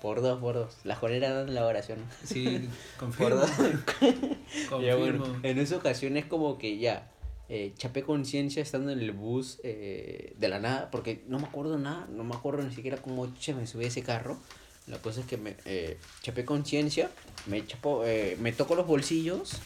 [0.02, 0.76] Por dos, por dos.
[0.84, 1.98] Las coneras dan la oración.
[2.24, 2.68] Sí,
[2.98, 3.36] Por confirmo.
[3.36, 3.50] dos.
[3.58, 4.98] Ya, confirmo.
[4.98, 7.10] bueno, en esa ocasión es como que ya.
[7.48, 11.78] eh, chapé conciencia estando en el bus eh, de la nada, porque no me acuerdo
[11.78, 14.38] nada, no me acuerdo ni siquiera cómo che, me subí a ese carro.
[14.86, 17.10] La cosa es que me eh, chapé conciencia,
[17.46, 19.60] me chapo, eh, me toco los bolsillos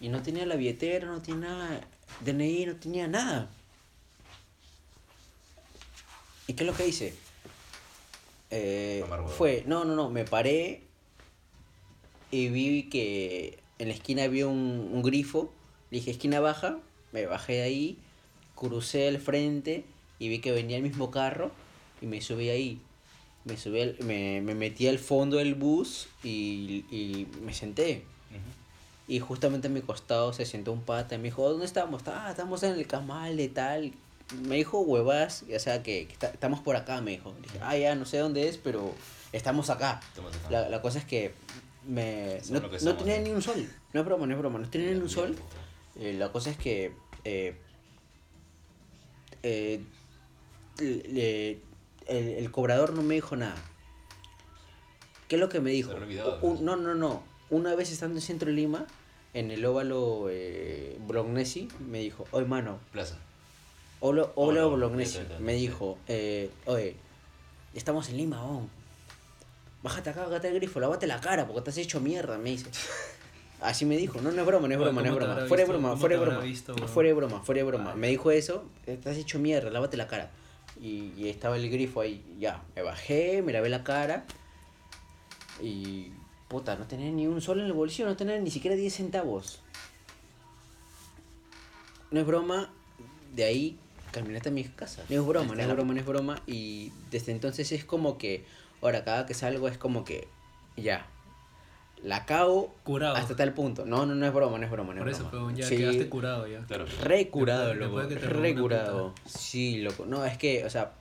[0.00, 1.80] y no tenía la billetera, no tenía nada,
[2.24, 3.50] DNI, no tenía nada.
[6.46, 7.14] ¿Y qué es lo que hice?
[8.50, 9.04] Eh,
[9.36, 10.82] fue, no, no, no, me paré
[12.30, 15.52] y vi que en la esquina había un, un grifo.
[15.90, 16.78] Le dije, esquina baja,
[17.12, 17.98] me bajé de ahí,
[18.54, 19.84] crucé al frente
[20.18, 21.50] y vi que venía el mismo carro
[22.00, 22.80] y me subí ahí.
[23.44, 28.04] Me, subí al- me, me metí al fondo del bus y, y me senté.
[29.08, 32.02] Y justamente a mi costado se sentó un pata y me dijo, ¿dónde estamos?
[32.06, 33.92] Ah, estamos en el camal de tal.
[34.42, 37.34] Me dijo huevas, o sea, que, que está- estamos por acá, me dijo.
[37.42, 38.92] Dije, ah, ya, no sé dónde es, pero
[39.32, 40.00] estamos acá.
[40.50, 41.32] La, la cosa es que
[41.86, 43.24] me, no, que no tenía ¿no?
[43.24, 43.66] ni un sol.
[43.94, 44.58] No es broma, no es broma.
[44.58, 45.34] No tenía ni un sol.
[45.98, 46.92] Eh, la cosa es que
[47.24, 47.56] eh,
[49.42, 49.80] eh,
[50.78, 51.60] le-
[52.06, 53.56] el, el cobrador no me dijo nada.
[55.28, 55.92] ¿Qué es lo que me dijo?
[56.42, 57.22] Un- no, no, no.
[57.50, 58.86] Una vez estando en Centro de Lima,
[59.38, 63.16] en el óvalo eh, Bolognesi, me dijo, oye, mano, Plaza.
[64.00, 65.20] óvalo, óvalo Bolognesi.
[65.40, 65.60] Me sí.
[65.60, 66.96] dijo, eh, oye,
[67.74, 68.68] estamos en Lima, on.
[69.82, 72.66] Bájate acá, bájate el grifo, lávate la cara porque te has hecho mierda, me dice.
[73.60, 75.46] Así me dijo, no, no es broma, no es broma, no es ¿cómo te broma.
[75.46, 76.88] Fuera de broma, ¿Cómo fuera de broma.
[76.88, 77.94] Fuera de broma, fuera de broma.
[77.94, 80.30] Me dijo eso, te has hecho mierda, lávate la cara.
[80.80, 84.24] Y, y estaba el grifo ahí, ya, me bajé, me lavé la cara.
[85.60, 86.12] Y
[86.48, 89.60] puta, no tenía ni un sol en el bolsillo, no tenía ni siquiera 10 centavos.
[92.10, 92.70] No es broma,
[93.34, 93.78] de ahí
[94.12, 95.04] caminé hasta mi casa.
[95.08, 96.42] No es broma, no es broma, no es broma.
[96.46, 98.44] Y desde entonces es como que,
[98.80, 100.26] ahora cada que salgo es como que,
[100.76, 101.06] ya,
[102.02, 103.16] la cago Curado.
[103.16, 103.84] hasta tal punto.
[103.84, 105.48] No, no, no es broma, no es broma, no Por es eso, broma.
[105.48, 106.60] pero ya Sí, quedaste curado ya.
[106.64, 106.86] Claro.
[107.02, 107.98] Re curado, Después- loco.
[107.98, 109.14] después de que te robó Re una curado.
[109.26, 110.06] Sí, loco.
[110.06, 110.92] No, es que, o sea,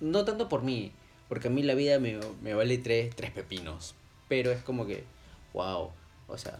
[0.00, 0.92] no tanto por mí,
[1.28, 3.96] porque a mí la vida me, me vale tres, tres pepinos.
[4.32, 5.04] Pero es como que,
[5.52, 5.90] wow.
[6.26, 6.58] O sea,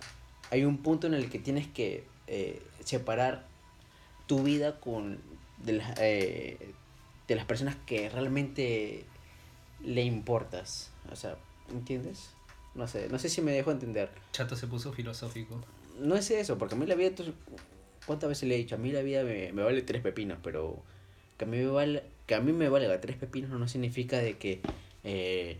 [0.50, 3.46] hay un punto en el que tienes que eh, separar
[4.26, 5.18] tu vida con
[5.56, 6.58] de las, eh,
[7.26, 9.06] de las personas que realmente
[9.82, 10.90] le importas.
[11.10, 11.38] O sea,
[11.70, 12.34] ¿entiendes?
[12.74, 15.58] No sé, no sé si me dejo entender Chato se puso filosófico.
[15.98, 17.12] no es eso, porque a mí la vida,
[18.04, 18.74] ¿cuántas veces le he dicho?
[18.74, 20.76] A mí la vida me, me vale tres pepinos, pero
[21.38, 24.36] que a mí me vale, que a mí me valga tres pepinos no significa de
[24.36, 24.60] que
[25.04, 25.56] eh,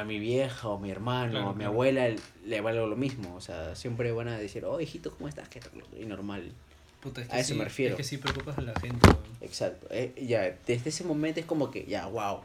[0.00, 1.72] a mi vieja o mi hermano Claro, o mi claro.
[1.72, 2.08] abuela
[2.46, 3.34] le valga lo mismo.
[3.34, 5.48] O sea, siempre van a decir, oh hijito, ¿cómo estás?
[5.48, 5.72] ¿Qué tal?
[5.98, 6.52] Y normal.
[7.00, 7.92] Puta, es que A eso sí, me refiero.
[7.94, 9.06] Es que sí preocupas a la gente.
[9.40, 9.86] Exacto.
[9.90, 12.40] eh, ya, desde ese momento es como que, ya, wow.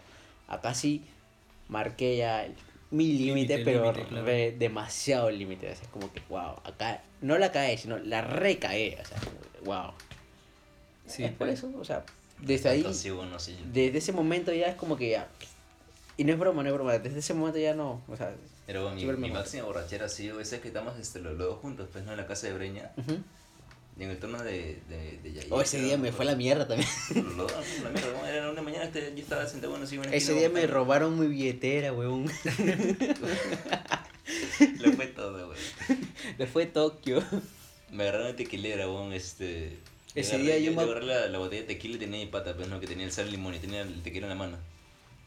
[0.48, 1.04] Acá sí
[1.70, 2.56] marqué ya el-
[2.90, 4.26] mi límite, pero límite, claro.
[4.26, 5.68] re- demasiado límite.
[5.72, 8.98] o sea, Es como que, wow, acá no la cae, sino la recae.
[9.02, 9.18] O sea,
[9.66, 9.92] wow.
[11.06, 12.04] Sí, es por eso, o sea,
[12.40, 13.58] desde ahí, Entonces, sí, bueno, sí.
[13.72, 15.28] desde ese momento ya es como que ya.
[16.18, 16.98] Y no es broma, no es broma.
[16.98, 18.34] Desde ese momento ya no, o sea,
[18.66, 22.04] Pero mi, mi máxima borrachera ha sido esa que estamos este, los, dos juntos, pues,
[22.06, 22.12] ¿no?
[22.12, 22.92] En la casa de Breña.
[22.98, 23.18] ujú.
[24.00, 26.68] Y en el turno de, de, de Yair, Oh, ese día me fue la mierda
[26.68, 26.88] también.
[27.16, 27.52] Los dos,
[27.84, 28.32] la mierda.
[28.32, 32.26] Era una mañana, yo estaba sentado bueno, así, Ese día me robaron mi billetera, weón.
[34.80, 35.58] Le fue todo, güey.
[36.38, 37.24] Le fue Tokio.
[37.92, 39.78] Me agarraron tequilera, weón, este...
[40.14, 42.56] Ese agarré- día yo me- agarré la, la botella de tequila y tenía mi pata,
[42.56, 42.80] pues, ¿no?
[42.80, 44.58] Que tenía el sal y limón y tenía el tequila en la mano.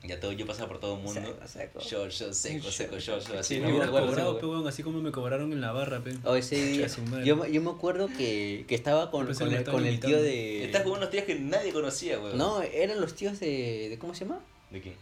[0.02, 1.20] Ya todo, yo pasaba por todo el mundo.
[1.20, 1.80] Seco, seco.
[1.80, 3.56] Yo, yo, seco, seco, yo, yo, así.
[3.56, 6.00] Sí, Me me acuerdo, cobrado, sí, pe, weón, así como me cobraron en la barra,
[6.02, 6.16] pe.
[6.24, 6.80] O ese día.
[6.86, 7.26] Concha su madre.
[7.26, 10.22] Yo, me- yo me acuerdo que, que estaba con, con me el, con el tío
[10.22, 10.64] de.
[10.64, 12.38] Estás con unos tíos que nadie conocía, weón.
[12.38, 13.98] No, eran los tíos de, de.
[13.98, 14.40] ¿Cómo se llama?
[14.70, 14.94] ¿De quién?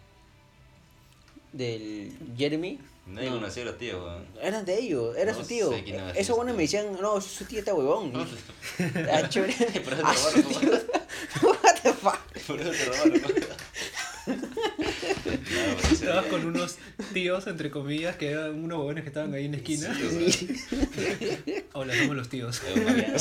[1.52, 2.78] Del Jeremy.
[3.06, 3.37] Nadie No.
[3.37, 4.26] conocía a los tíos, weón.
[4.42, 5.72] Eran de ellos, era No su tío.
[6.16, 6.80] Esos buenos me tío.
[6.82, 8.12] decían, no, su tío está huevón.
[9.12, 9.54] ah, chévere.
[9.84, 10.70] Por eso te Ah, robaron, tío.
[11.42, 12.18] What the fuck?
[12.48, 13.22] Por eso te robaron.
[15.92, 16.76] Estabas con unos
[17.12, 19.94] tíos, entre comillas, que eran unos huevones que estaban ahí en la esquina.
[19.94, 20.48] Sí,
[21.72, 22.61] Hola, somos los tíos.
[22.88, 23.18] Había-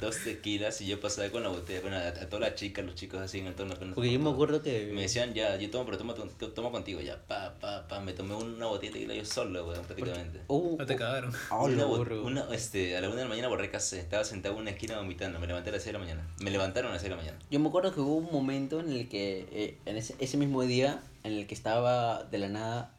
[0.00, 2.94] dos tequilas y yo pasaba con la botella, con a, a todas las chicas, los
[2.94, 3.74] chicos así en el torno.
[3.94, 4.90] Porque yo me acuerdo que.
[4.92, 8.00] Me decían, ya, yo tomo, pero tomo, tomo contigo, ya, pa, pa, pa.
[8.00, 10.40] Me tomé una botella de tequila yo solo, weón, prácticamente.
[10.48, 11.32] Uh, No te cagaron.
[11.50, 14.70] una, una, este, a la una de la mañana borré casé, estaba sentado en una
[14.70, 16.26] esquina vomitando, me levanté a las 6 de la mañana.
[16.40, 17.38] Me levantaron a las 6 de la mañana.
[17.50, 20.62] Yo me acuerdo que hubo un momento en el que, eh, en ese, ese mismo
[20.62, 22.94] día, en el que estaba de la nada,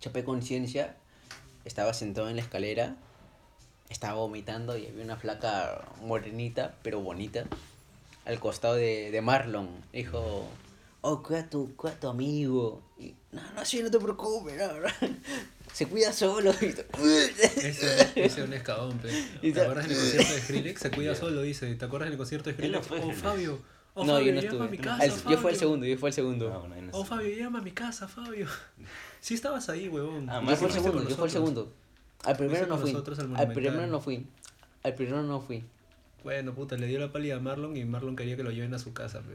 [0.00, 0.96] chapé conciencia,
[1.64, 2.96] estaba sentado en la escalera,
[3.88, 7.44] estaba vomitando y había una flaca morenita, pero bonita,
[8.24, 9.68] al costado de, de Marlon.
[9.92, 10.46] Dijo,
[11.00, 12.82] oh, cuida tu, cuida tu amigo.
[12.98, 14.88] Y, no, no, sí, no te preocupes, no, no.
[15.72, 16.50] se cuida solo.
[16.60, 20.80] Ese, es un escabón, ¿Te acuerdas del concierto de Skrillex?
[20.80, 21.74] Se cuida solo, dice.
[21.74, 22.90] ¿Te acuerdas del concierto de Skrillex?
[22.90, 23.12] oh.
[23.12, 23.73] Fabio.
[23.96, 24.90] Oh, no, Fabio, yo no llama a mi estuve.
[24.90, 26.50] casa, El- yo fui el segundo, yo fui el segundo.
[26.50, 27.04] No, no, no Oh.
[27.04, 28.46] Fabio, llama a mi casa, Fabio.
[29.20, 30.28] Sí estabas ahí, huevón.
[30.28, 31.72] Ah, Yo más fui el segundo, yo fui el segundo.
[32.24, 32.90] Al primero no fui.
[32.90, 34.26] al Al primero no fui.
[34.82, 35.64] Al primero no fui.
[36.22, 38.78] Bueno, puta, le dio la pálida a Marlon y Marlon quería que lo lleven a
[38.78, 39.34] su casa, pe.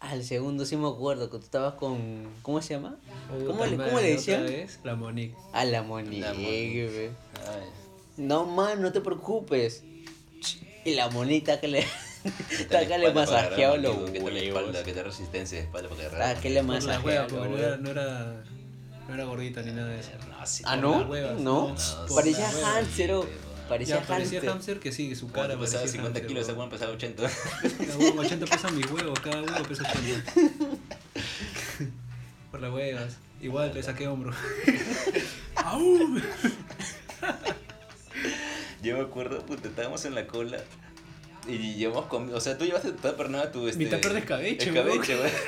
[0.00, 2.28] Al segundo sí me acuerdo que tú estabas con.
[2.42, 2.96] ¿Cómo se llama?
[3.30, 4.42] ¿Cómo Puta le, madre, cómo le decían?
[4.44, 5.34] vez, La Monique.
[5.54, 6.20] A la Monique.
[6.20, 7.10] La Monique.
[8.18, 9.82] No, man, no te preocupes.
[10.84, 11.86] Y la monita que le.
[12.48, 14.12] ¿qué Está que la le masajeado los contigo?
[14.12, 14.70] ¿Qué tal la espalda?
[14.70, 14.82] huevos.
[14.84, 16.36] ¿Qué tal resistencia de espalda para agarrar?
[16.36, 17.60] Ah, que le Por la masajeado no huevos.
[17.60, 18.44] era, no era,
[19.08, 20.10] no era gordita ni nada de eso.
[20.28, 20.34] No.
[20.36, 20.98] Ah, por ¿no?
[21.00, 21.68] las huevas, No.
[21.68, 21.74] no,
[22.06, 23.14] por Parecía hamster,
[23.68, 24.50] Parecía Ya, parecía hamster.
[24.50, 27.22] hamster que sí, su cara pesaba parecía 50 hamster, kilos, ese weón pesaba 80.
[27.22, 30.32] Ya, huevón, 80 pesan mis huevos, cada huevo pesa 80.
[32.50, 33.16] Por las huevas.
[33.40, 34.32] Igual le saqué hombro.
[35.56, 35.82] ¡Au!
[38.82, 40.58] Yo me acuerdo, puta, estábamos en la cola
[41.48, 42.36] y llevamos comido.
[42.36, 43.42] O sea, tú llevaste tu tupper, ¿no?
[43.48, 45.30] Tu, este, Mi tupper de escabeche, escabeche, güey.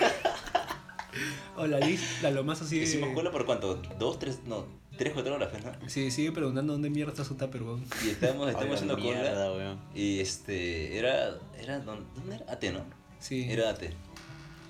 [1.57, 2.85] O la lis, la lomazo sigue.
[2.85, 3.77] Hicimos cola por cuánto?
[3.99, 4.41] ¿Dos, tres?
[4.45, 4.67] No,
[4.99, 5.73] tres, cuatro horas, pues, ¿no?
[5.89, 7.83] Sí, sigue preguntando dónde mierda está su tupper, weón.
[8.05, 9.53] Y estábamos, estábamos haciendo cola.
[9.53, 9.81] weón.
[9.95, 12.53] Y este, era, era, ¿dónde dónde era?
[12.53, 12.81] Ate, ¿no?
[13.19, 13.47] Sí.
[13.49, 13.95] Era Ate.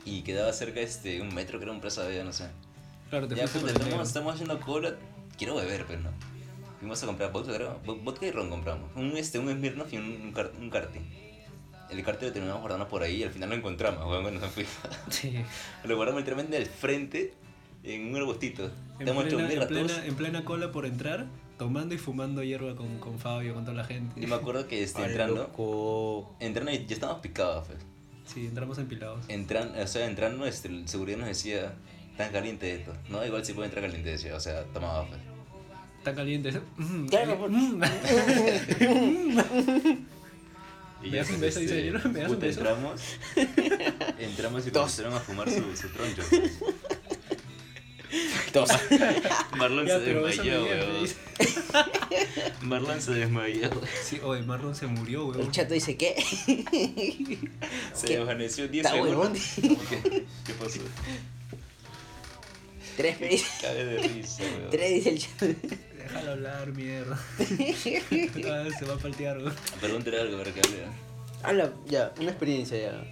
[0.05, 2.45] Y quedaba cerca, este, un metro, que era un plaza de no sé.
[3.11, 4.95] Claro, te Ya, fuiste puta, por el estamos, estamos haciendo cola,
[5.37, 6.11] quiero beber, pero no.
[6.79, 7.81] Fuimos a comprar vodka, creo.
[7.85, 8.91] Vo- Vodka y ron compramos.
[8.97, 10.99] Un, este, un Smirnoff y un, un, car- un carti.
[11.91, 14.51] El carti lo terminamos guardando por ahí y al final lo encontramos, weón, cuando nos
[14.51, 14.73] fuimos.
[15.11, 15.35] Sí.
[15.85, 17.33] Lo guardamos literalmente al frente,
[17.85, 18.71] en un arbustito.
[18.99, 21.27] En plena, en, plena, en plena cola por entrar,
[21.59, 24.21] tomando y fumando hierba con, con Fabio, con toda la gente.
[24.21, 27.79] Y me acuerdo que este, entrando, entrando y ya estábamos picados, pues.
[28.27, 29.25] Sí, entramos empilados.
[29.29, 31.75] Entran, o sea, entrando, este, el seguridad nos decía,
[32.17, 32.93] tan caliente esto.
[33.09, 35.21] No, igual sí puede entrar caliente, decía, o sea, tomaba, pues.
[36.07, 36.53] Tan caliente.
[36.77, 37.83] Mm, Claro, mm.
[41.03, 41.59] Y ¿Me das un beso?
[41.61, 41.99] Dice, ¿no?
[42.11, 42.61] ¿Me das un beso?
[42.61, 43.01] entramos,
[44.19, 46.23] entramos y comenzaron a fumar su, su troncho.
[48.53, 48.71] Dos.
[49.57, 51.09] Marlon Ya, se desmayó, weón.
[52.63, 53.69] Marlon se desmayó.
[54.03, 55.51] Sí, oye, Marlon se murió, El weón.
[55.53, 56.15] chato dice, ¿qué?
[57.95, 58.19] Se ¿Qué?
[58.19, 59.37] desvaneció 10 Está huevón.
[59.37, 59.87] segundos.
[59.91, 60.81] ¿Qué, ¿Qué pasó?
[62.97, 63.47] Tres, me dice.
[63.61, 64.71] Cabe de risa, weón.
[64.71, 65.47] Tres, dice el chato.
[66.07, 67.19] Déjalo hablar, mierda.
[68.49, 69.55] Ah, se va a paltear, weón.
[69.81, 70.87] Pregúntale algo para que hable.
[71.43, 73.11] Habla, ya, una experiencia ya.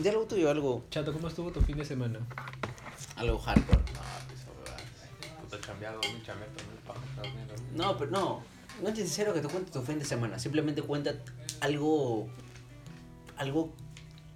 [0.00, 0.84] Ya algo tuyo, algo.
[0.90, 2.20] Chato, ¿cómo estuvo tu fin de semana?
[3.16, 3.80] Algo hardcore.
[5.40, 7.00] Puta chambeado, mi chameto, no paja.
[7.74, 8.42] No, pero no.
[8.80, 11.14] no es necesario que te cuentes tu fin de semana, simplemente cuenta
[11.60, 12.28] algo,
[13.36, 13.72] algo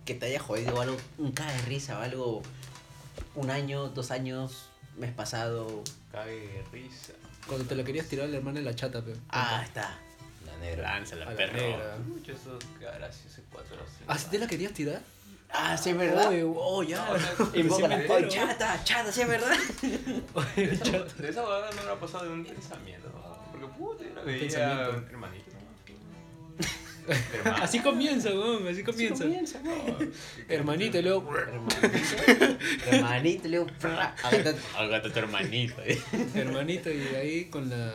[0.04, 2.42] que te haya jodido, algo, un cae de risa, o algo,
[3.36, 5.84] un año, dos años, mes pasado.
[6.10, 7.12] Cague de risa.
[7.46, 9.12] Cuando te la querías tirar a la hermana de la chata, pe.
[9.28, 9.98] Ah, está.
[10.46, 10.82] La negra.
[10.94, 11.52] Lánzala, la perro.
[11.54, 11.96] negra.
[12.06, 15.00] Mucho eso gracias hace cuatro o cinco ¿Ah, sí te la querías tirar?
[15.50, 16.28] Ah, sí, es verdad.
[16.30, 17.04] Oye, oh, ya.
[17.54, 18.28] Me Oye, entero.
[18.28, 19.56] chata, chata, sí, es verdad.
[20.34, 21.22] Oye, De esa, chata.
[21.22, 23.08] de esa huevada no me ha pasado de un pensamiento.
[23.08, 23.52] ¿no?
[23.52, 25.10] Porque puta, yo la veía pensamiento.
[25.10, 25.43] hermanito.
[27.60, 29.24] Así comienza, weón, así comienza.
[29.24, 30.10] No, que-
[30.48, 31.30] Hermanito, y luego.
[31.36, 31.76] Hermanito.
[32.86, 35.82] Hermanito, fra, agata- tu hermanito.
[35.84, 36.00] eh.
[36.34, 37.92] Hermanito, y ahí con la.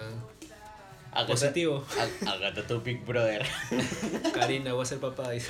[1.11, 1.85] agata- Positivo.
[1.97, 3.45] ag- Agata tu big brother.
[4.33, 5.31] Karina, voy a ser papá.
[5.31, 5.49] Dice.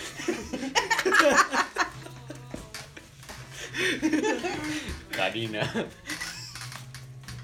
[5.11, 5.61] Karina.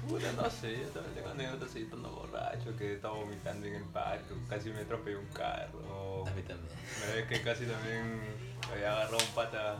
[0.08, 3.84] Puta, no sé, yo también tengo anécdotas ahí estando borracho, que estaba vomitando en el
[3.84, 6.24] parque, casi me atropelló un carro.
[6.26, 6.68] A mí también.
[7.04, 8.20] Una vez que casi también
[8.68, 9.78] me había agarrado un pata,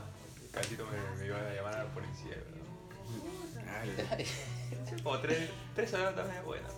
[0.51, 2.35] casi me, me iba a llamar a la policía.
[2.35, 4.17] ¿verdad?
[4.89, 6.73] Sí, como tres, tres anécdotas muy buenas.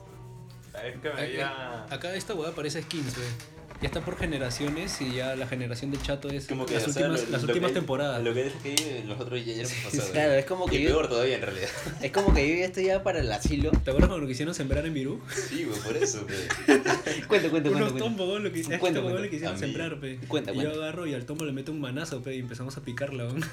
[0.73, 1.85] La vez que me veía...
[1.89, 3.59] Acá esta weá parece skins, wey.
[3.82, 6.92] Ya está por generaciones y ya la generación del chato es Como que, las o
[6.92, 8.22] sea, últimas, lo- las lo últimas que- temporadas.
[8.22, 10.12] Lo que es que nosotros ya, ya lo hemos pasado.
[10.12, 11.70] Claro, es como que Y yo- peor todavía en realidad.
[12.02, 13.72] Es como que yo ya estoy ya para el asilo.
[13.72, 15.22] ¿Te acuerdas cuando lo quisieron sembrar en Virú?
[15.50, 16.26] Sí, güey, por eso.
[16.26, 16.78] güey.
[17.30, 18.00] Cuenta, cuenta, Unos cuenta.
[18.00, 19.22] tombos, lo que, este Cuenta, cuenta.
[19.22, 20.20] le quisieron sembrar, pe.
[20.28, 20.78] Cuenta, y yo cuenta.
[20.84, 23.46] agarro y al tombo le meto un manazo, pe, y empezamos a picarla, weón.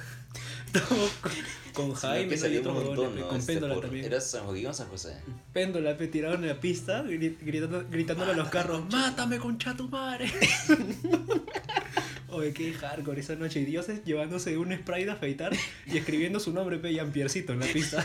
[0.66, 1.11] Estamos
[1.72, 3.29] con, Jaime y weones, montón, ¿no?
[3.29, 4.05] con Este, Péndola por- también.
[4.07, 5.16] Era San Joaquín o San José.
[5.52, 9.88] Péndola, pe, tiraron en la pista, gri- gritando, gritándole a los carros, ¡Mátame, concha tu
[9.88, 10.31] madre!
[12.29, 13.61] Oye, qué hardcore esa noche.
[13.61, 15.52] Y dioses llevándose un spray de afeitar
[15.87, 18.00] y escribiendo su nombre, pe, Jean-Pierrecito en la pista.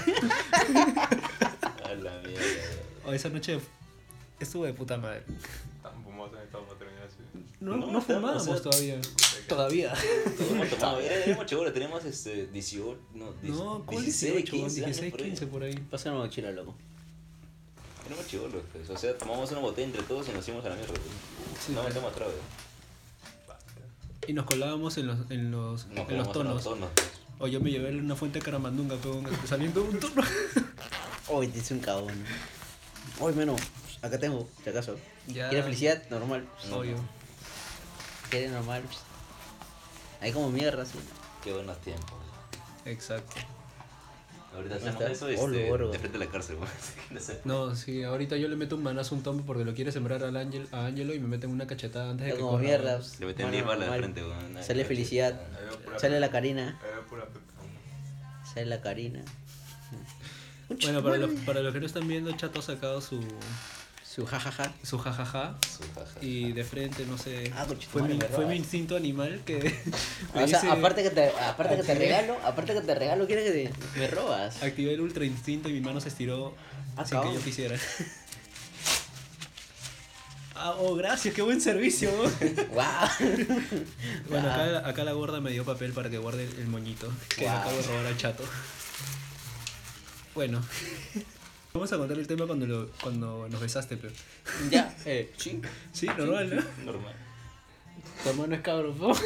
[1.83, 2.45] A la mierda.
[3.05, 3.59] O esa noche
[4.39, 5.23] estuvo de puta madre.
[5.83, 7.17] Tan fumoso en estado para terminar así.
[7.59, 9.01] No, No, no, fumábamos o sea, todavía.
[9.51, 9.93] Todavía.
[11.25, 14.51] Éramos chibolos, teníamos este, 18, no, 10, No, ¿cuál 16, 18?
[14.51, 15.25] 15 años 16, por ahí.
[15.29, 15.75] 15 por ahí.
[15.91, 16.75] Pásame una mochila, loco.
[18.07, 18.89] Éramos chibolos, pues.
[18.89, 20.93] O sea, tomamos una botella entre todos y nos fuimos a la mierda.
[20.93, 21.05] pues.
[21.65, 21.93] Sí, no pues.
[21.93, 22.31] metemos trago.
[24.27, 26.51] Y nos colábamos en los, en los, Nos en los tonos.
[26.53, 26.89] unos tonos.
[26.95, 27.09] pues.
[27.39, 30.21] O yo me llevé una fuente de caramandunga, pero saliendo un tono.
[31.29, 32.13] Uy, te hice un cagón.
[33.19, 33.59] Uy, menos.
[34.01, 34.95] Acá tengo, si acaso.
[35.27, 35.49] Ya.
[35.49, 36.03] ¿Quieres felicidad?
[36.09, 36.47] Normal.
[36.71, 36.95] Obvio.
[38.29, 38.83] ¿Quieres normal?
[40.21, 40.99] Ahí como mierda, sí.
[41.43, 42.13] Qué buenos tiempos.
[42.85, 43.35] Exacto.
[44.53, 45.31] Ahorita ¿Dónde hacemos está?
[45.31, 46.69] eso Olo, este, de frente a la cárcel, güey.
[47.45, 50.23] No sí, ahorita yo le meto un manazo a un tombo porque lo quiere sembrar
[50.23, 52.99] al ángel, a Ángelo y me meten una cachetada antes de que como mierda.
[53.19, 54.45] Le meten Mano, 10 balas de frente, güey.
[54.49, 55.39] Una- Sale felicidad.
[55.97, 56.79] Sale la pepa.
[58.53, 59.23] Sale la Karina.
[60.81, 63.21] Bueno, para los, para los que no están viendo, Chato ha sacado su,
[64.13, 64.73] Su jajaja.
[64.83, 66.19] su jajaja Su jaja.
[66.21, 69.59] y de frente, no sé, Ah, fue, mi, fue mi instinto animal que
[70.35, 73.25] me O sea, dice- aparte que te, aparte que te regalo, aparte que te regalo,
[73.25, 74.61] quieres que te, me robas.
[74.63, 76.53] activé el ultra instinto y mi mano se estiró
[76.97, 77.77] Ah, sin que yo quisiera.
[80.55, 82.11] Ah, oh, gracias, qué buen servicio.
[82.71, 82.83] Wow.
[84.29, 87.53] Bueno, acá, acá la gorda me dio papel para que guarde el moñito que Wow.
[87.55, 88.43] acabo de robar al chato.
[90.35, 90.61] Bueno,
[91.73, 94.13] vamos a contar el tema cuando, lo, cuando nos besaste, pero.
[94.69, 95.61] Ya, eh, sí.
[95.91, 96.85] Sí, normal, ¿no?
[96.91, 97.13] Normal.
[98.23, 99.11] Tu hermano es cabrón, ¿no?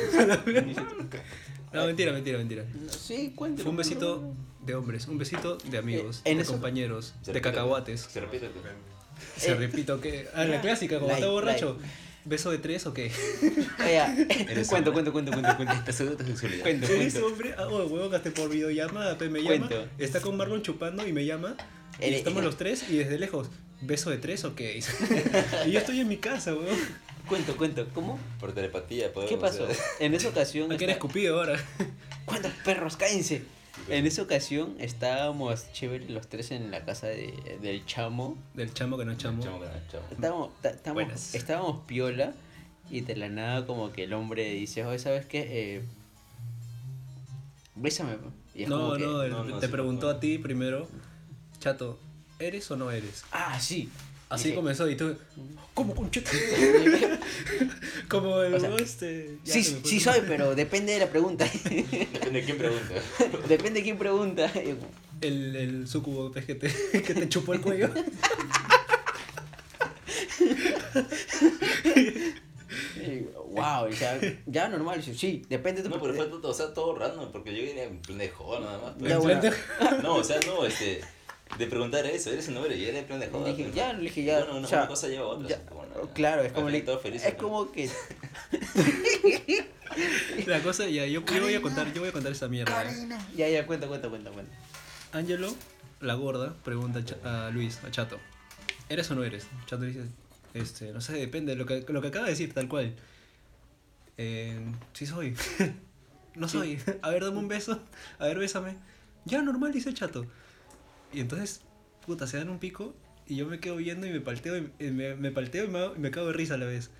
[1.74, 2.64] No, mentira, mentira, mentira.
[2.90, 3.64] Sí, cuéntame.
[3.64, 4.34] Fue un besito
[4.66, 8.02] de hombres, un besito de amigos, Eh, en de eso- compañeros, Se de repite, cacahuates.
[8.02, 8.50] Se repite.
[9.36, 10.28] Se Eh, repito que.
[10.34, 11.78] Ah, la clásica, como está borracho.
[12.26, 13.12] ¿Beso de tres o qué?
[14.50, 15.74] Eres cuento, cuento, cuento, cuento, cuento.
[15.88, 16.64] Esta es tu sexualidad.
[16.64, 17.28] Cuento, ¿Eres cuento.
[17.28, 17.56] hombre?
[17.58, 19.68] Ah, oh, huevo, gasté por videollamada, me llama.
[19.68, 19.88] Cuento.
[20.00, 21.56] Está con Marlon chupando y me llama.
[22.00, 23.50] Y Eres- estamos los tres y desde lejos.
[23.82, 24.80] ¿Beso de tres o qué?
[25.68, 26.78] y yo estoy en mi casa, weón.
[27.28, 27.88] Cuento, cuento.
[27.94, 28.20] ¿Cómo?
[28.40, 29.66] Por telepatía, podemos ¿Qué pasó?
[29.66, 29.78] hacer.
[30.00, 30.72] En esa ocasión.
[30.72, 31.64] Hay que era está- escupido ahora.
[32.26, 32.98] ¿Cuántos perros?
[32.98, 33.44] Cállense.
[33.90, 38.38] En esa ocasión estábamos chéveres los tres en la casa de, del chamo.
[38.54, 39.44] Del chamo que no es chamo.
[39.44, 40.06] Chamo, que no, chamo.
[40.12, 42.34] Estábamos, estábamos, estábamos piola
[42.90, 45.46] y de la nada como que el hombre dice, oye, ¿sabes qué?
[45.78, 45.82] Eh,
[47.76, 48.16] bésame.
[48.18, 48.32] po".
[48.54, 50.18] Y es No, como no, él no, no, te sí, preguntó no.
[50.18, 50.88] a ti primero,
[51.60, 52.00] Chato,
[52.40, 53.24] ¿eres o no eres?
[53.32, 53.90] Ah, sí.
[54.36, 55.16] Así Dije, comenzó y tú,
[55.74, 56.30] ¿cómo concheta?
[58.10, 59.38] Como el O sea, este.
[59.44, 61.46] ya Sí, sí soy, pero depende de la pregunta.
[61.64, 62.94] Depende de quién pregunta.
[63.48, 64.52] depende de quién pregunta.
[65.22, 66.70] El, el sucubo que, te,
[67.02, 67.90] que te chupó el cuello.
[73.56, 75.02] wow, o sea, ya normal.
[75.02, 77.84] Sí, depende de tu No, pero fue todo, o sea, todo random, porque yo vine
[77.84, 78.94] en plan de joda nada más.
[79.00, 79.10] pues.
[79.10, 79.42] Ya, bueno.
[80.04, 81.02] No, o sea, no, este,
[81.58, 83.54] de preguntar eso, eres un hombre, y era en plan de joda.
[83.54, 85.48] Dije, ya, le dije, ya, No, no, no, o sea, una cosa lleva a otra.
[85.48, 85.56] ya.
[85.56, 87.40] así como, no, Claro, es como, todos felices, es ¿no?
[87.40, 87.90] como que
[90.48, 92.84] La cosa, ya, yo, yo voy a contar, yo voy a contar esta mierda.
[92.84, 93.08] ¿eh?
[93.36, 94.56] ya ya cuenta cuenta cuenta cuenta.
[95.14, 95.54] Angelo,
[96.02, 98.20] la gorda, pregunta a, a Luis, a Chato.
[98.90, 99.48] ¿Eres o no eres?
[99.66, 100.04] Chato dice,
[100.54, 102.94] este, no sé, depende, lo que, lo que acaba de decir, tal cual.
[104.18, 104.60] Eh,
[104.94, 105.36] sí soy.
[106.36, 106.80] no soy.
[107.02, 107.80] A ver, dame un beso.
[108.20, 108.76] A ver, bésame.
[109.26, 110.26] Ya, normal, dice Chato.
[111.16, 111.62] Y entonces,
[112.06, 112.94] puta, se dan un pico
[113.28, 115.80] y yo me quedo viendo y me palteo y, y me, me palteo y me,
[115.96, 116.92] y me cago de risa a la vez.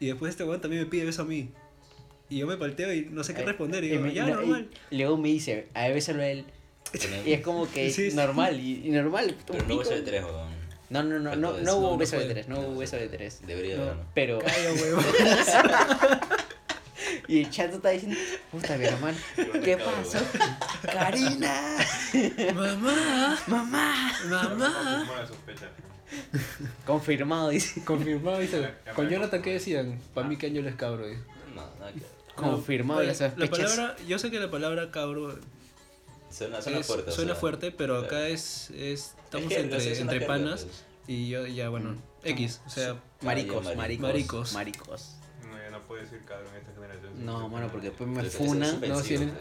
[0.00, 1.50] Y después este weón también me pide beso a mí.
[2.28, 3.84] Y yo me palteo y no sé qué responder.
[3.84, 4.68] Y y digo, me- ya, no, y normal.
[4.90, 6.44] luego me dice, a ver, bésalo a él.
[7.24, 8.16] Y es como que Sí, sí.
[8.16, 9.34] normal, y, y normal.
[9.46, 10.56] Pero no beso de tres, weón.
[10.90, 12.96] No, no, no, no, no eso, hubo no, no beso de tres, no hubo beso
[12.96, 13.40] de tres.
[13.46, 13.82] Debería No.
[13.84, 14.04] haber, ¿no?
[14.14, 14.70] Pero, Calla.
[17.28, 18.16] y el chato está diciendo,
[18.50, 19.16] puta, mi hermano,
[19.64, 20.18] ¿qué pasó?
[20.82, 21.76] Karina,
[22.54, 24.12] Mamá, mamá.
[24.28, 25.06] mamá.
[25.06, 25.06] La.
[26.84, 27.84] Confirmado, dice.
[27.84, 28.74] Confirmado, dice.
[28.94, 29.42] Con Jonathan.
[29.42, 30.00] ¿qué decían?
[30.14, 31.06] Para mí que año es cabro.
[31.06, 31.20] dice.
[31.54, 32.08] No, nada que ver.
[32.34, 33.58] Confirmado No, las la sospechas.
[33.76, 35.38] palabra, yo sé que la palabra cabro
[36.30, 37.10] Suena, suena es- fuerte.
[37.10, 38.24] o suena sea, fuerte, pero acá claro.
[38.26, 40.84] es, es estamos Es entre, entre panas pues.
[41.08, 41.98] y yo ya bueno, Mm.
[42.24, 44.02] X, o sea, Maricos, Marico.
[44.02, 44.52] maricos, Maricos.
[44.52, 45.16] maricos.
[45.86, 47.24] Puede decir cabrón en esta generación.
[47.24, 48.82] No, mano, porque después me funan.
[48.82, 49.32] es No, sí, en-.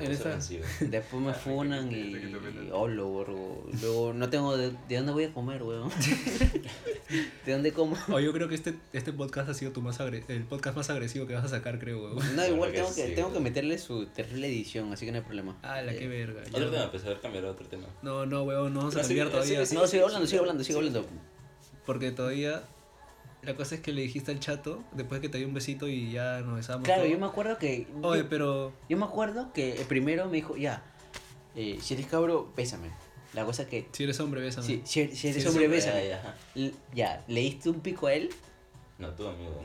[0.92, 2.16] Después me funan y.
[2.36, 2.70] Ofendan.
[2.72, 3.68] Holo, borgo.
[3.82, 5.90] Luego no tengo de, de dónde voy a comer, weón.
[7.46, 7.96] ¿De dónde como?
[8.12, 10.90] o yo creo que este, este podcast ha sido tu más agre- el podcast más
[10.90, 12.36] agresivo que vas a sacar, creo, weón.
[12.36, 15.24] No, igual tengo que, sí, tengo que meterle su terrible edición, así que no hay
[15.24, 15.58] problema.
[15.64, 16.42] Ah, la Eh, que verga.
[16.48, 17.88] Otro tema, pues a ver, cambiar a otro tema.
[18.02, 19.60] No, no, weón, no vamos a No, cambiar sigue- todavía.
[19.60, 20.78] No, sigue hablando, sigue hablando, sigue Sí.
[20.88, 21.06] hablando.
[21.86, 22.64] Porque todavía
[23.46, 26.12] la cosa es que le dijiste al chato después que te dio un besito y
[26.12, 26.84] ya nos besamos.
[26.84, 27.12] Claro, todo.
[27.12, 27.88] yo me acuerdo que.
[28.02, 30.84] Oye, yo, pero yo me acuerdo que primero me dijo, ya,
[31.56, 32.90] eh, si eres cabro, bésame.
[33.34, 33.88] La cosa que.
[33.92, 34.66] si eres hombre, bésame.
[34.68, 36.08] Si, si, si eres hombre, Ya, bésame.
[36.08, 36.36] ya.
[36.56, 38.30] L- Ya, ¿le diste un pico a él?
[38.98, 39.62] No, tú, amigo.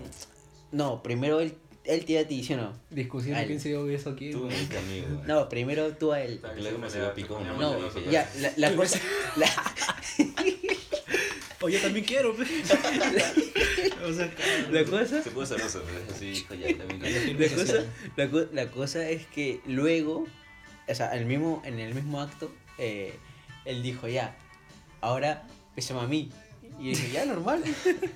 [0.73, 2.73] No, primero él, él te iba a ti, ¿sí o no?
[2.90, 4.31] Discusión quién se dio beso aquí.
[4.33, 5.07] Tú, mi amigo.
[5.09, 5.27] weón.
[5.27, 6.38] No, primero tú a él.
[6.43, 8.99] Porque luego me salió pico una No, dije, ya, la, la cosa.
[9.37, 9.47] la-
[11.62, 12.44] Oye, yo también quiero, pe.
[14.05, 14.31] o sea,
[14.70, 15.23] la cosa.
[15.23, 17.38] Se puso celoso, pero es así, hijo, ya, también quiero.
[17.38, 17.85] La cosa,
[18.16, 20.27] la, co- la cosa es que luego,
[20.88, 23.14] o sea, el mismo, en el mismo acto, eh,
[23.66, 24.37] él dijo, ya,
[25.03, 25.46] ahora
[25.77, 26.31] bésame a mí.
[26.79, 27.62] Y yo dije, ya, normal,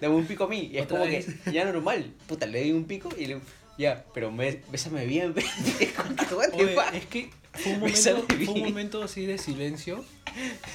[0.00, 0.70] dame un pico a mí.
[0.72, 1.26] Y es como vez.
[1.44, 3.40] que, ya, normal, puta, le doy un pico y le
[3.76, 5.34] ya, pero me- bésame bien,
[6.54, 10.02] Oye, es que fue un, momento, fue un momento así de silencio.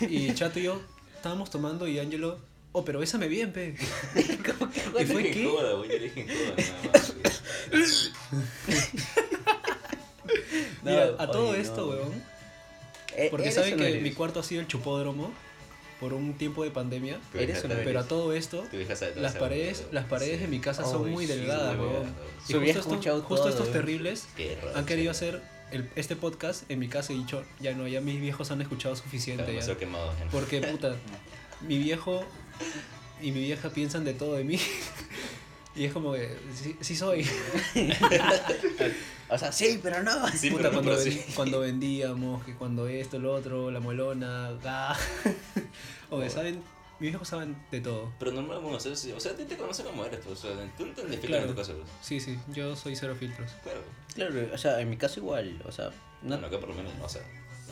[0.01, 0.81] Y Chato y yo
[1.15, 2.37] estábamos tomando y Angelo,
[2.71, 3.75] oh, pero bésame bien, pe.
[4.59, 5.45] Como que, ¿Y fue Dije qué?
[5.45, 7.13] joda, güey, yo le dije joda, nada más.
[10.83, 11.87] No, Mira, a todo oye, esto, no.
[11.87, 12.23] weón.
[13.15, 14.03] Eh, Porque ¿eres saben que eres?
[14.03, 15.33] mi cuarto ha sido el chupódromo
[15.99, 17.19] por un tiempo de pandemia.
[17.33, 17.63] ¿Eres.
[17.67, 18.65] Pero a todo esto,
[19.15, 20.41] las paredes, las paredes sí.
[20.43, 22.15] de mi casa son muy sí, delgadas, güey, weón.
[22.47, 23.73] Y justo, escuchado estos, justo todo, estos weón.
[23.73, 24.27] terribles
[24.63, 25.25] raro, han querido sí.
[25.25, 28.61] hacer el, este podcast en mi casa y dicho, ya no, ya mis viejos han
[28.61, 29.43] escuchado suficiente.
[29.43, 29.77] Claro, ya.
[29.77, 30.13] quemado.
[30.31, 30.95] Porque, puta,
[31.61, 32.23] mi viejo
[33.21, 34.59] y mi vieja piensan de todo de mí.
[35.75, 37.25] Y es como que, sí, sí soy.
[39.29, 40.27] O sea, sí, pero no.
[40.29, 41.33] Sí, Puta, pero no, cuando, pero ven- sí.
[41.35, 44.97] cuando vendíamos, que cuando esto, lo otro, la molona, ah.
[46.09, 46.55] Oye, ¿saben?
[46.99, 48.11] Mis viejos saben de todo.
[48.17, 50.43] Pero normal, bueno, o sea, sí, o sea, a ti te conoce como eres, pues,
[50.43, 51.43] o sea, tú no te Claro.
[51.43, 51.87] en tu casa, pues.
[52.01, 53.51] Sí, sí, yo soy cero filtros.
[53.63, 53.81] Claro.
[54.15, 55.91] Claro, o sea, en mi caso igual, o sea,
[56.23, 57.21] no, Bueno, acá por lo menos, no, o sea,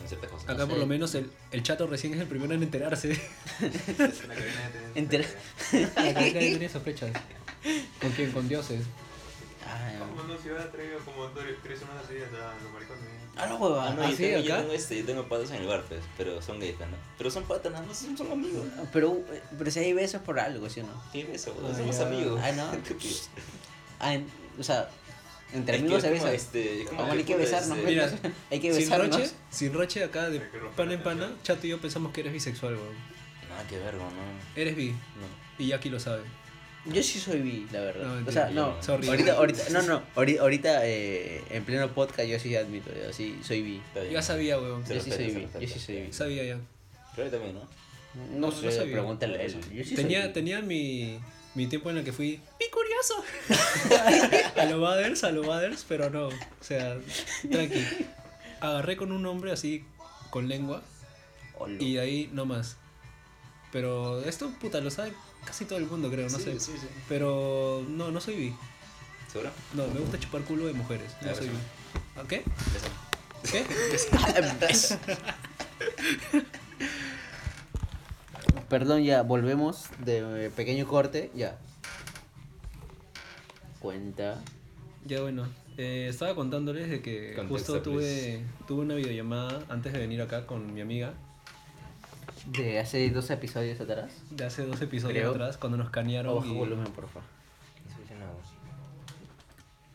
[0.06, 0.48] ciertas cosas.
[0.50, 0.68] Acá sé.
[0.68, 3.18] por lo menos el, el chato recién es el primero en enterarse.
[3.58, 6.02] Karina ya tenía Entera- sospecha.
[6.04, 7.10] La cara que tenía sospechas.
[8.00, 8.32] ¿Con quién?
[8.32, 8.82] Con dioses.
[9.66, 11.26] Ay, ¿Cómo no se hubiera traído como
[11.62, 13.04] tres semanas seguidas a los maricones?
[13.36, 13.90] Ah, hueva.
[13.90, 16.00] no, ¿Ah, yo, sí, tengo, yo tengo este, yo tengo patas en el bar, pues,
[16.16, 16.96] pero son gays, pues, ¿no?
[17.18, 18.66] Pero son patas, más, son, son amigos.
[18.92, 19.20] Pero,
[19.56, 21.02] pero si hay besos por algo, ¿sí o no?
[21.12, 21.54] ¿Qué es eso?
[21.70, 22.06] Ah, Somos ya.
[22.06, 22.40] amigos.
[22.42, 22.70] Ah, no.
[24.00, 24.26] Ah, en-
[24.58, 24.88] o sea,
[25.52, 26.34] entre Es que amigos se es como, besan.
[26.34, 28.10] este, es como Vamos, hay que besarnos, este, Mira,
[28.50, 29.16] hay que Sin besarnos.
[29.16, 32.20] roche, sin roche acá de Hay que pana en pana, chato y yo pensamos que
[32.20, 32.94] eres bisexual, weón.
[33.48, 34.04] Nada que ver, no.
[34.54, 34.90] Eres bi.
[34.90, 35.58] No.
[35.64, 36.22] Y Jackie lo sabe.
[36.86, 38.06] Yo sí soy bi, la verdad.
[38.20, 38.82] No, o sea, no.
[38.82, 39.08] Sorry.
[39.08, 40.02] Ahorita, ahorita, no, no.
[40.14, 43.82] Ahorita, ahorita eh, en pleno podcast yo sí admito, yo sí soy bi.
[44.12, 44.84] Ya sabía, weón.
[44.86, 46.12] Yo sí soy bi, yo sí soy bi.
[46.12, 46.58] Sabía ya.
[47.14, 47.60] Creo que también, ¿no?
[48.38, 48.92] No, No, sé, no sabía.
[48.92, 49.54] pregúntale a él.
[49.72, 50.32] Yo sí soy Tenía, bi.
[50.32, 51.18] tenía mi,
[51.58, 53.24] mi tiempo en el que fui ¡Mi curioso!
[54.56, 56.28] a lo Baders, a lo Baders, pero no.
[56.28, 56.96] O sea,
[57.50, 57.84] tranqui.
[58.60, 59.84] Agarré con un hombre así,
[60.30, 60.82] con lengua,
[61.80, 62.76] y de ahí no más.
[63.72, 65.12] Pero esto, puta, lo sabe
[65.44, 66.60] casi todo el mundo, creo, no sí, sé.
[66.60, 66.86] Sí, sí.
[67.08, 68.54] Pero no, no soy bi.
[69.32, 69.50] ¿Seguro?
[69.74, 71.10] No, me gusta chupar culo de mujeres.
[71.22, 71.56] No soy bi.
[72.20, 72.44] ¿A qué?
[72.76, 72.88] Eso.
[73.50, 73.64] ¿Qué?
[78.68, 81.58] Perdón, ya volvemos de eh, pequeño corte, ya.
[83.80, 84.42] cuenta.
[85.06, 85.46] Ya bueno,
[85.78, 90.44] eh, estaba contándoles de que Contexto, justo tuve, tuve una videollamada antes de venir acá
[90.44, 91.14] con mi amiga
[92.46, 94.12] De hace dos episodios atrás.
[94.30, 95.30] de hace dos episodios Creo.
[95.30, 97.22] atrás cuando nos canearon Baja y, volumen, por favor.
[97.88, 98.32] No se dice nada.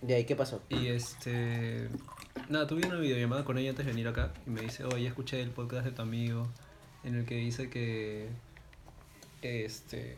[0.01, 0.61] ¿De ahí qué pasó?
[0.69, 1.89] y este
[2.49, 5.41] nada, tuve una videollamada con ella antes de venir acá y me dice, oye, escuché
[5.41, 6.47] el podcast de tu amigo
[7.03, 8.30] en el que dice que
[9.45, 10.17] este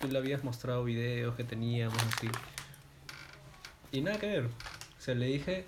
[0.00, 2.28] tú le habías mostrado videos que teníamos así.
[3.92, 4.44] Y nada que ver.
[4.46, 5.64] O sea, le dije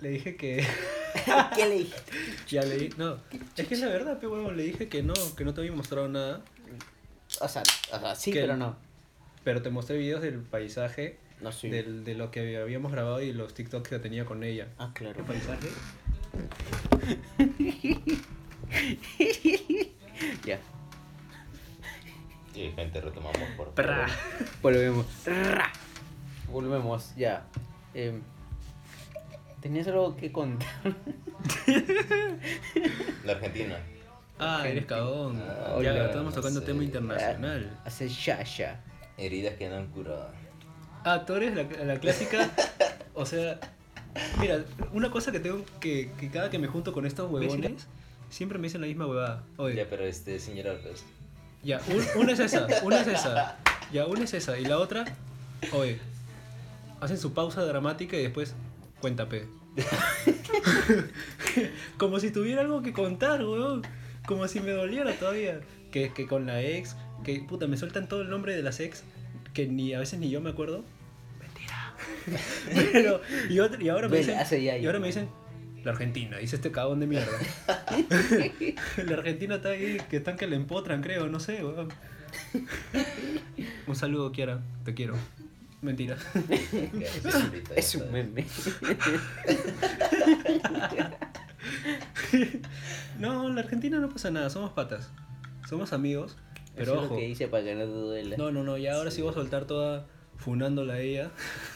[0.00, 0.66] le dije que
[1.56, 2.12] ¿Qué le dijiste?
[2.48, 3.18] Ya le di- no,
[3.56, 5.72] es que es la verdad, pero huevón, le dije que no, que no te había
[5.72, 6.42] mostrado nada,
[7.40, 7.62] O sea,
[7.92, 8.76] o sea sí, Que pero el- no.
[9.44, 11.68] pero te mostré videos del paisaje, No, sí.
[11.68, 14.68] del, de lo que habíamos grabado y los TikToks que tenía con ella.
[14.78, 15.16] Ah, claro.
[15.16, 15.68] ¿Qué paisaje?
[20.44, 20.58] Ya.
[22.54, 24.06] Y gente, retomamos por Pra.
[24.60, 25.06] Volvemos.
[26.50, 27.44] Volvemos, ya.
[27.94, 28.20] Em,
[29.60, 30.68] ¿Tenías algo que contar?
[33.24, 33.78] La Argentina.
[34.38, 35.40] Ah, eres cagón.
[35.42, 36.66] Ah, ya, estamos tocando sí.
[36.66, 37.78] tema internacional.
[37.84, 38.82] Hace ya, ya.
[39.18, 40.32] Heridas que no han curado.
[41.04, 42.50] Ah, tú eres la, la clásica,
[43.14, 43.58] o sea,
[44.38, 47.86] mira, una cosa que tengo que, que cada que me junto con estos huevones,
[48.30, 49.44] siempre me dicen la misma huevada.
[49.58, 51.04] Oye, Ya, pero este, sin llorar, pues.
[51.62, 53.58] Ya, un- una es esa, una es esa.
[53.92, 54.58] Ya, una es esa.
[54.58, 55.04] Y la otra,
[55.72, 55.98] oye,
[57.00, 58.54] hacen su pausa dramática y después,
[59.00, 59.46] cuéntape.
[61.98, 63.82] Como si tuviera algo que contar, weón.
[64.26, 65.60] Como si me doliera todavía.
[65.92, 69.02] Que, que con la ex, que puta, me sueltan todo el nombre de las ex,
[69.52, 70.84] que ni a veces ni yo me acuerdo.
[71.40, 71.94] Mentira.
[72.92, 75.28] Pero, y, otra- y ahora me dicen, ya, y ahora me dicen,
[75.84, 77.32] la Argentina, dice este cagón de mierda.
[79.06, 81.88] la Argentina está ahí, que están que le empotran, creo, no sé, weón.
[83.86, 85.14] Un saludo, Kiara, te quiero.
[85.82, 86.16] Mentira.
[87.74, 88.46] Es un meme.
[93.18, 95.10] No, la Argentina no pasa nada, somos patas.
[95.68, 96.36] Somos amigos,
[96.74, 97.14] pero Eso es ojo.
[97.14, 98.36] lo que hice para que no te duela.
[98.36, 99.20] No, no, no, ya ahora sí.
[99.20, 100.06] voy a soltar toda
[100.40, 101.30] funándola a ella.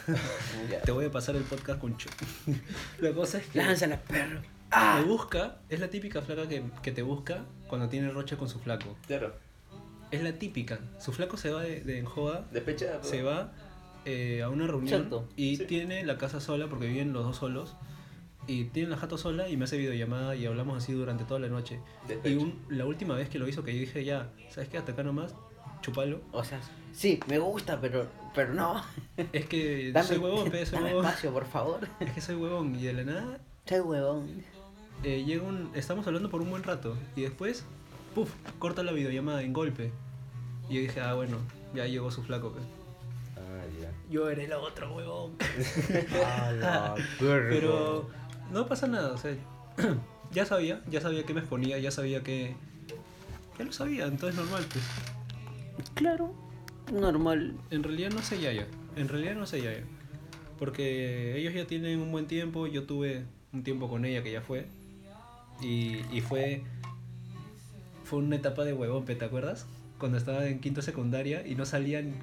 [0.84, 2.08] Te voy a pasar el podcast con Chu.
[3.00, 4.40] La cosa es que Lánzala, perro.
[4.98, 8.58] me busca, es la típica flaca que, que te busca cuando tiene roche con su
[8.58, 8.96] flaco.
[9.06, 9.34] Claro.
[10.10, 10.78] Es la típica.
[11.00, 13.52] Su flaco se va de, de en joda, Despechada, se va
[14.04, 15.28] eh, a una reunión Exacto.
[15.36, 15.64] y Sí.
[15.66, 17.74] tiene la casa sola porque viven los dos solos.
[18.46, 21.48] Y tiene la jato sola y me hace videollamada y hablamos así durante toda la
[21.48, 21.80] noche.
[22.24, 24.76] Y un- la última vez que lo hizo que yo dije, ya, ¿sabes qué?
[24.76, 25.34] Hasta acá nomás,
[25.84, 26.20] chupalo.
[26.32, 26.60] O sea,
[26.92, 28.82] sí, me gusta, pero, pero no.
[29.32, 31.04] Es que Dame, soy huevón, pe, soy dame huevón.
[31.06, 31.88] espacio, por favor.
[32.00, 34.42] Es que soy huevón y de la nada Soy huevón.
[35.02, 35.70] eh, llega un...
[35.74, 37.64] Estamos hablando por un buen rato y después,
[38.14, 39.92] puff, corta la videollamada en golpe.
[40.68, 41.36] Y yo dije, ah, bueno,
[41.74, 42.60] ya llegó su flaco, pe.
[43.36, 43.90] Ah, ya.
[44.10, 45.32] Yo era el otro huevón.
[46.62, 48.08] Ah, Pero
[48.50, 49.34] no pasa nada, o sea,
[50.32, 52.56] ya sabía, ya sabía que me exponía, ya sabía que...
[53.58, 54.84] Ya lo sabía, entonces normal, pues.
[55.94, 56.34] Claro,
[56.92, 57.54] normal.
[57.70, 58.66] En realidad no sé Yaya,
[58.96, 59.84] en realidad no sé Yaya.
[60.58, 64.40] Porque ellos ya tienen un buen tiempo, yo tuve un tiempo con ella que ya
[64.40, 64.66] fue.
[65.60, 66.62] Y, y fue...
[68.04, 69.66] Fue una etapa de huevón, pe, ¿te acuerdas?
[69.98, 72.14] Cuando estaba en quinto secundaria y no salían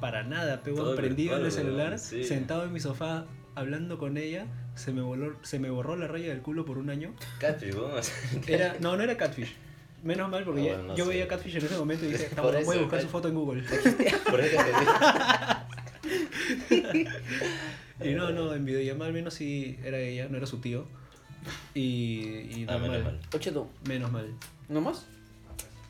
[0.00, 2.24] para nada, pe, Todo huevón, prendido en el celular, sí.
[2.24, 6.28] sentado en mi sofá hablando con ella, se me, voló, se me borró la raya
[6.28, 7.12] del culo por un año.
[7.40, 8.12] Catfish, vamos.
[8.46, 9.54] Era, no, no era Catfish.
[10.02, 11.10] Menos mal porque Ah, ya- bueno, no yo sé.
[11.10, 13.28] veía Catfish en ese momento y dije, Por "Está bueno, voy a buscar su foto
[13.28, 13.62] en Google.
[14.30, 14.72] Por eso que
[18.10, 20.86] Y no, no, en videollamada al menos sí era ella, no era su tío.
[21.74, 21.80] Y,
[22.60, 22.90] y Ah, normal.
[22.90, 23.20] menos mal.
[23.34, 23.66] Ocho tú.
[23.88, 24.32] Menos mal.
[24.68, 25.04] ¿No más?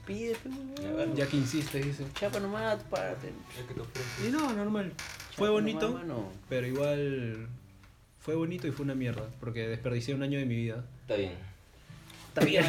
[0.07, 0.49] Pide, pe,
[0.83, 1.15] Ya.
[1.15, 2.05] Ya que insiste, dice.
[2.15, 3.29] Chapa nomás, párate.
[3.29, 4.27] Te.
[4.27, 4.93] Y no, normal.
[5.37, 7.47] Fue bonito, nomás, pero igual
[8.19, 10.85] fue bonito y fue una mierda, porque desperdicié un año de mi vida.
[11.03, 11.33] Está bien.
[12.39, 12.65] Está bien.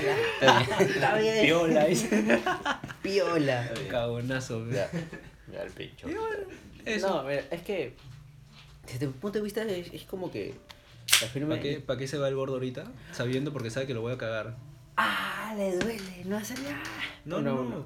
[0.79, 1.45] Está bien.
[1.45, 2.41] Piola, dice.
[3.01, 3.71] Piola.
[3.89, 4.67] Cagonazo.
[4.69, 4.89] Ya.
[5.51, 6.07] Ya el pincho.
[6.07, 7.95] No, mira, es que
[8.91, 10.55] desde mi punto de vista es, es como que.
[11.47, 12.85] ¿Para qué, pa' qué se va el gordo ahorita?
[13.11, 14.55] Sabiendo porque sabe que lo voy a cagar.
[14.95, 16.83] Ah, le duele, no hace nada.
[17.25, 17.85] No, no, no.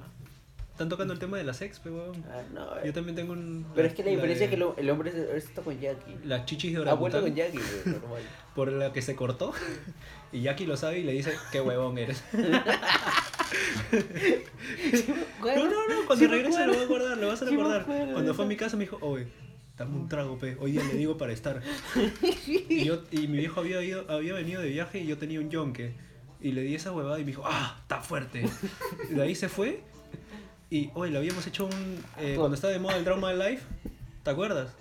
[0.74, 2.10] Están tocando el tema de la sex, pero.
[2.28, 3.64] Ah, no, Yo también tengo un.
[3.76, 6.16] Pero es que la diferencia es que lo- el hombre está con Jackie.
[6.24, 7.58] Las chichis de Ha vuelto orangután con Jackie,
[8.00, 8.22] normal.
[8.56, 9.52] por la que se cortó.
[10.32, 12.24] Y Jackie lo sabe y le dice, qué huevón eres.
[15.40, 17.84] No, no, no, cuando Sí regrese lo voy a acordar, lo vas a recordar.
[17.84, 19.26] cuando fue a mi casa me dijo, oye,
[19.76, 20.56] dame un trago, pe.
[20.60, 21.60] Hoy día le digo para estar.
[22.46, 25.50] Y, yo, y mi viejo había, ido, había venido de viaje y yo tenía un
[25.50, 25.94] yonque.
[26.40, 28.44] Y le di esa huevada y me dijo, ah, está fuerte.
[29.10, 29.80] Y de ahí se fue.
[30.74, 32.04] Y hoy le habíamos hecho un.
[32.18, 33.62] eh, cuando estaba de moda el Drama Life,
[34.24, 34.72] ¿Te acuerdas?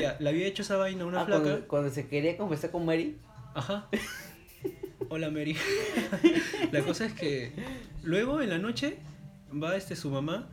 [0.00, 1.42] Ya, le había hecho esa vaina a una Ah, flaca.
[1.42, 3.18] cuando, cuando se quería confesar con Mary.
[3.54, 3.88] Ajá.
[5.08, 5.56] Hola Mary.
[6.70, 7.50] la cosa es que
[8.04, 8.98] luego en la noche
[9.52, 10.46] va este su mamá,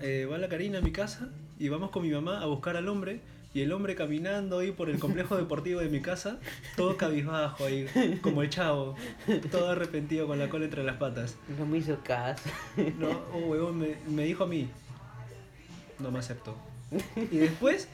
[0.00, 1.28] eh, va la Karina a mi casa
[1.58, 3.20] y vamos con mi mamá a buscar al hombre
[3.58, 6.38] y el hombre caminando ahí por el complejo deportivo de mi casa,
[6.76, 7.88] todo cabizbajo ahí,
[8.22, 8.94] como el chavo,
[9.50, 11.34] todo arrepentido con la cola entre las patas.
[11.58, 12.48] No me hizo caso.
[12.98, 14.68] No, oh, huevón, me, me dijo a mí.
[15.98, 16.56] No me aceptó.
[17.16, 17.88] Y después,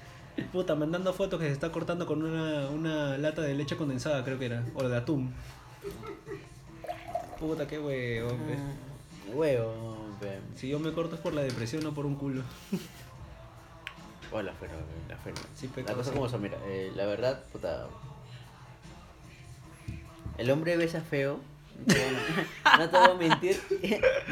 [0.52, 4.38] puta, mandando fotos que se está cortando con una, una lata de leche condensada, creo
[4.38, 4.66] que era.
[4.74, 5.32] O de atún.
[7.40, 8.36] Puta, qué huevón.
[8.36, 9.32] pe.
[9.32, 9.96] Huevo.
[10.56, 12.42] Si yo me corto es por la depresión, no por un culo.
[14.54, 14.72] Fero,
[15.08, 15.16] la.
[15.54, 17.86] Sí, pe, La cosa como son, mira, eh, la verdad, puta.
[20.38, 21.38] El hombre besa feo.
[21.78, 22.14] No te voy
[22.64, 23.60] a- no te voy a mentir.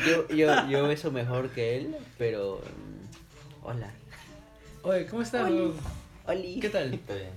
[0.06, 2.60] Yo, yo, yo beso mejor que él, pero.
[2.60, 3.90] mm, Hola.
[4.82, 5.72] Oye, ¿cómo estás, Oli.
[6.26, 6.60] Oli.
[6.60, 6.92] ¿Qué tal?
[6.94, 7.30] Está bien.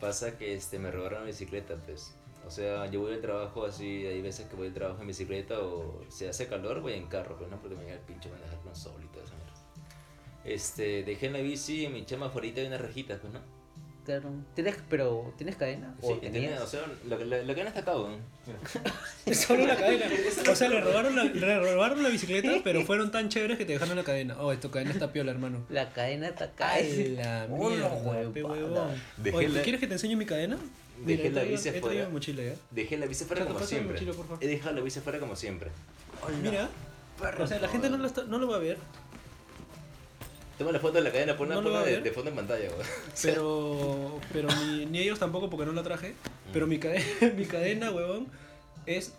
[0.00, 2.14] Pasa que este, me robaron la bicicleta, pues.
[2.46, 5.58] O sea, yo voy al trabajo así, hay veces que voy al trabajo en bicicleta
[5.58, 8.58] o si hace calor voy en carro, pues no porque me llega el pinche manejar
[8.60, 9.00] con sol.
[10.46, 13.40] Este, dejé en la bici en mi chama afuera hay unas rejitas, pues no.
[14.04, 14.30] Claro.
[14.54, 15.92] ¿Tienes, pero, ¿tienes cadena?
[16.00, 16.32] ¿O Sí, tenías?
[16.44, 18.20] tenía, o sea, la, la, la cadena está acá, weón.
[19.34, 20.06] Solo la cadena.
[20.48, 23.72] O sea, le robaron la, le robaron la bicicleta, pero fueron tan chéveres que te
[23.72, 24.36] dejaron la cadena.
[24.40, 25.66] Oh, tu cadena está piola, hermano.
[25.70, 26.74] La cadena está acá.
[26.74, 28.94] Ay, la mierda, huevón.
[29.34, 30.56] Oye, la- ¿quieres que te enseñe mi cadena?
[31.04, 32.08] Dejé la bici afuera.
[32.08, 32.54] mochila, ¿ya?
[32.70, 33.92] Dejé la bici fuera Chato, como siempre.
[34.06, 34.36] mochila.
[34.40, 35.70] He dejado la bici fuera como siempre.
[36.42, 36.68] Mira,
[37.40, 38.78] o sea, la gente no lo, está- no lo va a ver,
[40.58, 42.36] Toma la foto de la cadena, ponla, No lo va ponla a de, fondo en
[42.36, 42.86] pantalla, weón.
[43.22, 46.14] pero, pero ni, ni ellos tampoco porque no la traje.
[46.52, 47.04] Pero mi, cadena,
[47.36, 48.28] mi cadena, huevón,
[48.86, 49.12] es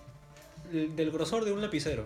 [0.71, 2.05] del grosor de un lapicero.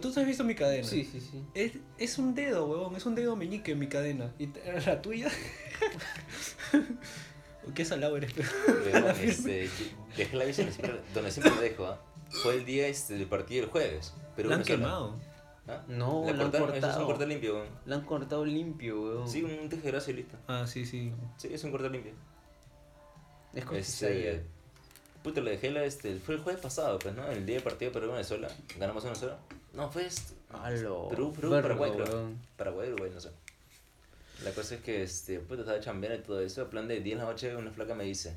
[0.00, 0.86] ¿Tú has visto mi cadena?
[0.86, 1.42] Sí, sí, sí.
[1.54, 4.32] Es, es un dedo, huevón, es un dedo meñique mi cadena.
[4.38, 4.48] ¿Y
[4.86, 5.30] la tuya?
[7.74, 8.32] Qué salado eres,
[9.22, 9.68] este,
[10.16, 12.00] dejé la bici donde siempre, donde siempre la dejo, ¿ah?
[12.42, 14.12] Fue el día este, del partido del jueves.
[14.36, 15.10] Pero La han una sola.
[15.68, 15.84] ¿Ah?
[15.88, 17.06] No, la la han cortaron, eso es un cortado.
[17.06, 17.68] corte limpio, weón.
[17.86, 19.28] La han cortado limpio, weón.
[19.28, 20.36] Sí, un tijerazo y listo.
[20.46, 21.12] Ah, sí, sí.
[21.36, 22.12] Sí, es un corte limpio.
[23.52, 24.44] Es con Este,
[25.22, 27.26] puta, lo dejé la, este, fue el jueves pasado, pues, ¿no?
[27.26, 28.48] El día del partido Perú-Venezuela.
[28.78, 29.34] Ganamos 1-0.
[29.72, 31.08] No, fue este, Halo.
[31.08, 32.04] Perú, Perú, Verga, Paraguay, creo.
[32.16, 32.38] weón.
[32.56, 33.30] Paraguay, Uruguay, no sé.
[34.44, 36.62] La cosa es que, este, puta, estaba chambeando y todo eso.
[36.62, 38.36] A plan de 10 de la noche, una flaca me dice,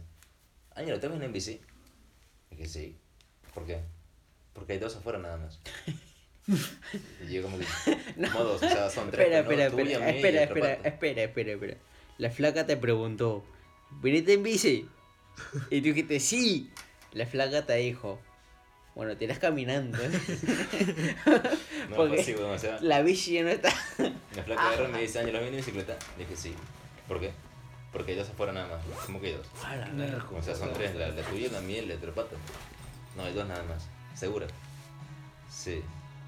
[0.73, 1.61] Ángel, ¿te vas en bici?
[2.51, 2.97] Y dije, sí.
[3.53, 3.81] ¿Por qué?
[4.53, 5.59] Porque hay dos afuera nada más.
[7.27, 7.65] y yo como que,
[8.33, 9.27] modos, o sea, son tres.
[9.27, 9.63] Espera, pues, ¿no?
[10.05, 11.77] espera, espera, espera, espera, espera, espera, espera.
[12.17, 13.43] La flaca te preguntó,
[14.01, 14.87] ¿viniste en bici?
[15.69, 16.69] Y tú dijiste, sí.
[17.13, 18.19] La flaca te dijo,
[18.95, 19.97] bueno, te irás caminando.
[21.89, 23.69] No, Porque pues sí, bueno, o sea, La bici ya no está.
[24.35, 25.97] la flaca agarra y me dice, Ángel, ¿vas en bicicleta?
[26.17, 26.53] Le dije, sí.
[27.07, 27.31] ¿Por qué?
[27.91, 28.85] Porque hay dos afuera nada más.
[29.05, 29.47] ¿Cómo que hay dos?
[29.63, 29.97] A la No.
[29.97, 30.25] verga.
[30.31, 32.07] O sea, son tres, la, la tuya, la mía y la de.
[33.17, 33.87] No, hay dos nada más.
[34.13, 34.45] ¿Segura?
[35.49, 35.81] Sí.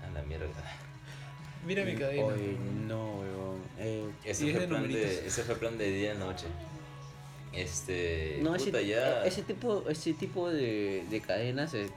[0.08, 0.45] A la mierda.
[1.66, 2.26] Mira mi cadena.
[2.26, 3.62] Oye, no, weón.
[3.78, 6.45] Eh, Ese fue, de plan de, ese fue plan de día y noche.
[7.54, 8.39] Este.
[8.41, 9.26] no, puta, ese, ya.
[9.26, 11.89] ese tipo, ese tipo de, de cadenas eh,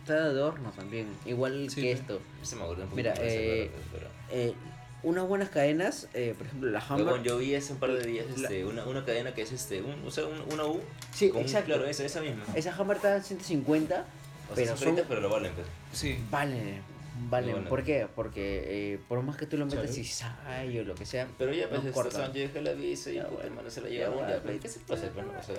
[0.00, 1.06] está de adorno también.
[1.24, 2.20] Igual Sí, que esto.
[2.42, 3.84] Se me acuerda un Mira, más, ¿se eh, acuerda?
[3.92, 4.54] Pero- Eh,
[5.02, 6.84] unas buenas cadenas, eh, por ejemplo, la.
[6.90, 9.52] Luego yo vi hace un par de días La- este, una, una cadena que es
[9.52, 10.80] este, un, o sea, un- una U.
[11.14, 11.66] Sí, con un- exacto.
[11.68, 12.42] Claro, esa, esa misma.
[12.54, 14.88] Esa Hammer está en 150, O sea, pero son son...
[14.88, 15.66] fritas, pero lo valen, pues.
[15.92, 16.18] Sí.
[16.30, 16.82] Valen,
[17.28, 17.52] valen.
[17.52, 17.68] Bueno.
[17.68, 18.06] ¿Por qué?
[18.14, 19.92] Porque eh, por más que tú lo metas Chale.
[19.92, 23.14] cizalle o lo que sea, Pero ya, pues, no son, yo dejé la bici y
[23.14, 23.48] Ya, puta, bueno.
[23.48, 25.32] hermano, se la Ya, llevaron, ya, pues, ¿qué se puede hacer, pues, no?
[25.38, 25.54] O sea,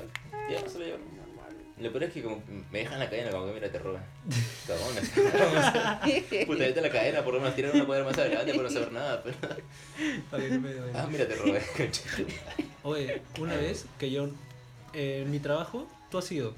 [0.49, 1.21] ya no se la llevaron.
[1.79, 4.03] Lo peor es que como me dejan la cadena, como que mira, te roban.
[4.67, 5.09] Cagones.
[6.45, 8.91] Puta, vete la cadena, por lo menos tirar una cuadra más adelante para no saber
[8.91, 9.37] nada, duele.
[10.93, 11.59] Ah, mira, te robé.
[12.83, 14.29] Oye, una vez que yo
[14.93, 16.53] eh, en mi trabajo, tú has ido.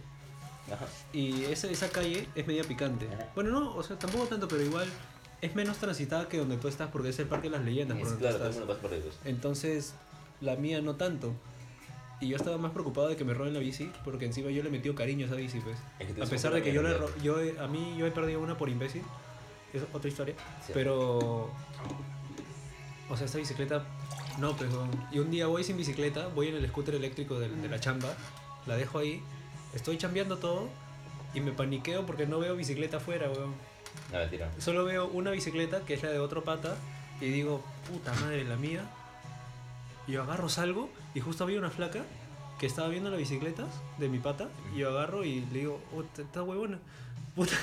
[0.72, 0.86] Ajá.
[1.12, 3.08] Y esa, esa calle es media picante.
[3.36, 4.88] Bueno, no, o sea, tampoco tanto, pero igual
[5.42, 7.98] es menos transitada que donde tú estás porque es el Parque de las Leyendas.
[7.98, 8.78] por Es, tú claro, el estás.
[8.78, 8.92] por.
[9.26, 9.94] Entonces,
[10.42, 11.34] la mía no tanto.
[12.22, 14.70] Y yo estaba más preocupado de que me roben la bici, porque encima yo le
[14.70, 15.78] metido cariño a esa bici, pues.
[16.00, 18.06] Es que tú A pesar de que yo, le ro- yo he- a mí yo
[18.08, 19.02] he perdido una por imbécil,
[19.74, 20.36] es otra historia.
[20.66, 20.72] Sí.
[20.74, 21.50] Pero,
[23.10, 23.84] o sea, esta bicicleta,
[24.40, 24.70] no, pues.
[25.12, 28.16] Y un día voy sin bicicleta, voy en el scooter eléctrico del- de, la chamba,
[28.66, 29.22] la dejo ahí,
[29.74, 30.70] estoy chambeando todo
[31.34, 33.54] y me paniqueo porque no veo bicicleta afuera, weón.
[34.12, 34.52] No, mentira.
[34.60, 36.76] Solo veo una bicicleta, que es la de otro pata,
[37.22, 38.84] y digo, puta madre, la mía.
[40.08, 42.04] Y yo agarro, salgo, y justo había una flaca
[42.60, 43.68] que estaba viendo las bicicletas
[43.98, 46.80] de mi pata, y yo agarro y le digo, oh, está huevona.
[47.36, 47.56] Puta.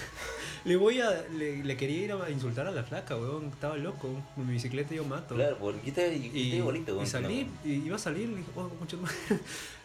[0.64, 1.22] Le voy a.
[1.32, 3.46] Le, le quería ir a insultar a la flaca, weón.
[3.46, 4.08] Estaba loco.
[4.34, 5.36] Con mi bicicleta yo mato.
[5.36, 7.70] Claro, porque te, Y, bonito, y weón, salí, no.
[7.70, 9.14] y iba a salir, y dije, oh, mucho más.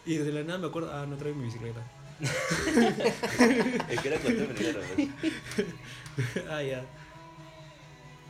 [0.06, 1.80] Y de la nada me acuerdo, ah, no traigo mi bicicleta.
[3.88, 4.80] Es que era costumbre, claro.
[4.94, 6.44] pues.
[6.50, 6.84] ah, ya.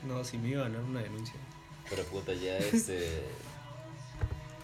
[0.06, 1.34] No, si me iba a ganar una denuncia.
[1.88, 3.22] Pero puta, ya este.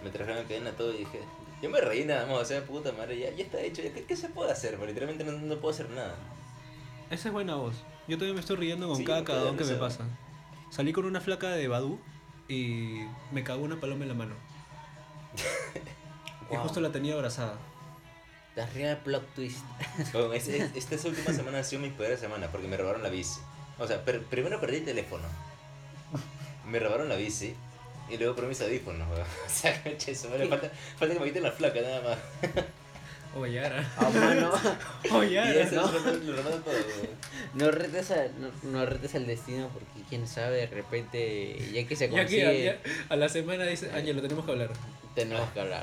[0.02, 1.20] Me trajeron en cadena todo y dije.
[1.62, 4.02] Yo me reí nada más, o sea, puta madre, ya, ya está hecho, ya, ¿qué,
[4.02, 4.72] qué se puede hacer?
[4.72, 6.16] Pero literalmente no, no puedo hacer nada.
[7.08, 7.76] Esa es buena voz.
[8.08, 10.04] Yo todavía me estoy riendo con Sí, cada yo cagadón que me pasa.
[10.70, 12.00] Salí con una flaca de Badu
[12.48, 14.34] y me cagó una paloma en la mano.
[16.50, 17.56] Y justo la tenía abrazada.
[18.56, 19.60] La real plot twist.
[20.12, 23.08] Bueno, es- es- esta última semana ha sido mi peor semana porque me robaron la
[23.08, 23.40] bici.
[23.78, 25.24] O sea, per- primero perdí el teléfono.
[26.66, 27.54] Me robaron la bici.
[28.10, 29.26] Y luego perdí mis audífonos, weón.
[29.46, 32.18] O sea, coche, su madre, falta, falta que me quiten la flaca nada más.
[33.34, 33.82] Oh, Yara.
[33.96, 34.52] Ah, mano.
[35.24, 35.62] Y Yara.
[35.62, 35.90] eso ¿no?
[37.54, 41.96] No retes, a- no, no retes al destino porque quién sabe, de repente, ya que
[41.96, 42.78] se Ya que consigue, a, ya-
[43.08, 44.70] a la semana dice, Ángel, lo tenemos que hablar.
[45.14, 45.82] tenemos que hablar.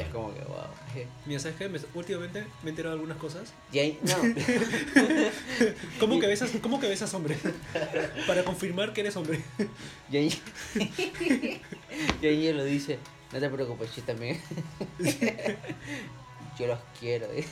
[0.00, 0.56] Es como que, wow.
[1.26, 1.68] Mira, ¿sabes qué?
[1.68, 3.52] Me- últimamente me he enterado de algunas cosas.
[3.72, 4.16] Ya, no,
[6.00, 7.36] ¿Cómo que besas, cómo que besas hombre?
[8.26, 9.40] Para confirmar que eres hombre.
[10.10, 10.20] ya
[12.22, 12.98] ella lo dice.
[13.32, 14.40] No te preocupes, yo también.
[16.58, 17.28] yo los quiero.
[17.32, 17.44] Ay,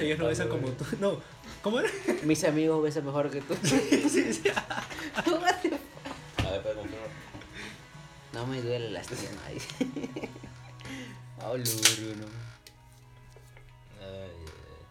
[0.00, 0.84] Ellos no besan como tú.
[1.00, 1.20] No,
[1.62, 1.88] ¿cómo era?
[2.22, 3.54] Mis amigos besan mejor que tú.
[3.54, 3.58] A
[6.50, 7.10] ver, para confirmar.
[8.32, 9.40] No me duele la estima.
[9.50, 9.54] Oh,
[11.46, 12.26] Bruno.
[14.00, 14.86] Ay, ay,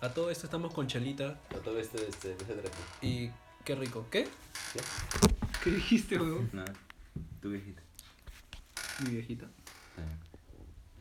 [0.00, 1.60] A todo esto estamos con Chelita ay.
[1.64, 2.76] Todo esto, este, este trapo.
[3.02, 3.30] y
[3.64, 4.06] qué rico.
[4.10, 4.28] ¿Qué?
[4.72, 4.80] ¿Qué?
[5.62, 6.50] ¿Qué dijiste, weón?
[6.52, 6.72] Nada.
[7.40, 7.82] Tu viejita.
[9.02, 9.46] Mi viejita.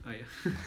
[0.06, 0.26] Ah, ya.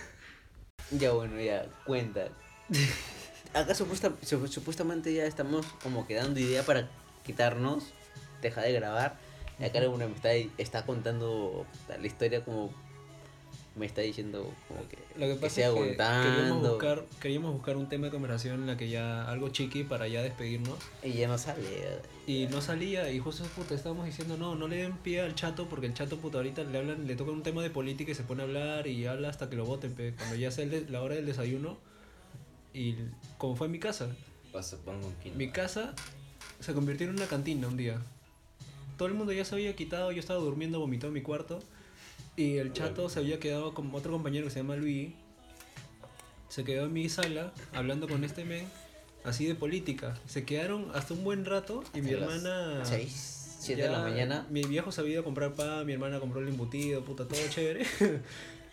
[0.92, 2.28] Ya bueno, ya, cuenta.
[3.54, 6.88] Acá supuesta, su- supuestamente ya estamos como que dando idea para
[7.24, 7.92] quitarnos,
[8.40, 9.18] dejar de grabar.
[9.60, 12.70] Y acá alguna me está, está contando la historia como
[13.74, 17.88] me está diciendo como que, Lo que pasa es que queríamos buscar, queríamos buscar un
[17.90, 20.78] tema de conversación en la que ya algo chiqui para ya despedirnos.
[21.02, 21.62] Y ya no sale.
[22.26, 25.68] Y no salía, y justo puta, estábamos diciendo, no, no le den pie al chato,
[25.68, 28.22] porque el chato puta ahorita le hablan, le toca un tema de política y se
[28.22, 30.14] pone a hablar y habla hasta que lo voten, pe.
[30.14, 31.76] cuando ya sea el de- la hora del desayuno.
[32.72, 32.94] Y
[33.36, 34.08] como fue en mi casa,
[34.52, 35.36] Paso con quinoa.
[35.36, 35.92] mi casa
[36.60, 38.00] se convirtió en una cantina un día.
[38.96, 41.60] Todo el mundo ya se había quitado, yo estaba durmiendo, vomitó en mi cuarto.
[42.36, 45.10] Y el chato se había quedado con otro compañero que se llama Luis.
[46.48, 48.66] Se quedó en mi sala hablando con este men,
[49.24, 50.18] así de política.
[50.26, 52.84] Se quedaron hasta un buen rato y mi hermana...
[52.84, 54.46] 6, 7 de la mañana.
[54.50, 57.40] Mi viejo se había ido a comprar pan, mi hermana compró el embutido, puta, todo
[57.50, 57.84] chévere.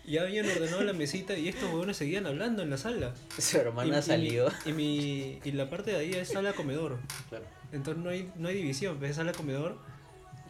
[0.05, 3.13] ya habían ordenado la mesita y estos huevones seguían hablando en la sala.
[3.38, 4.49] Su hermana y, salió.
[4.65, 6.99] Y y mi- y la parte de ahí es sala comedor.
[7.30, 7.45] Claro.
[7.71, 9.78] Entonces no hay, no hay división, ves sala comedor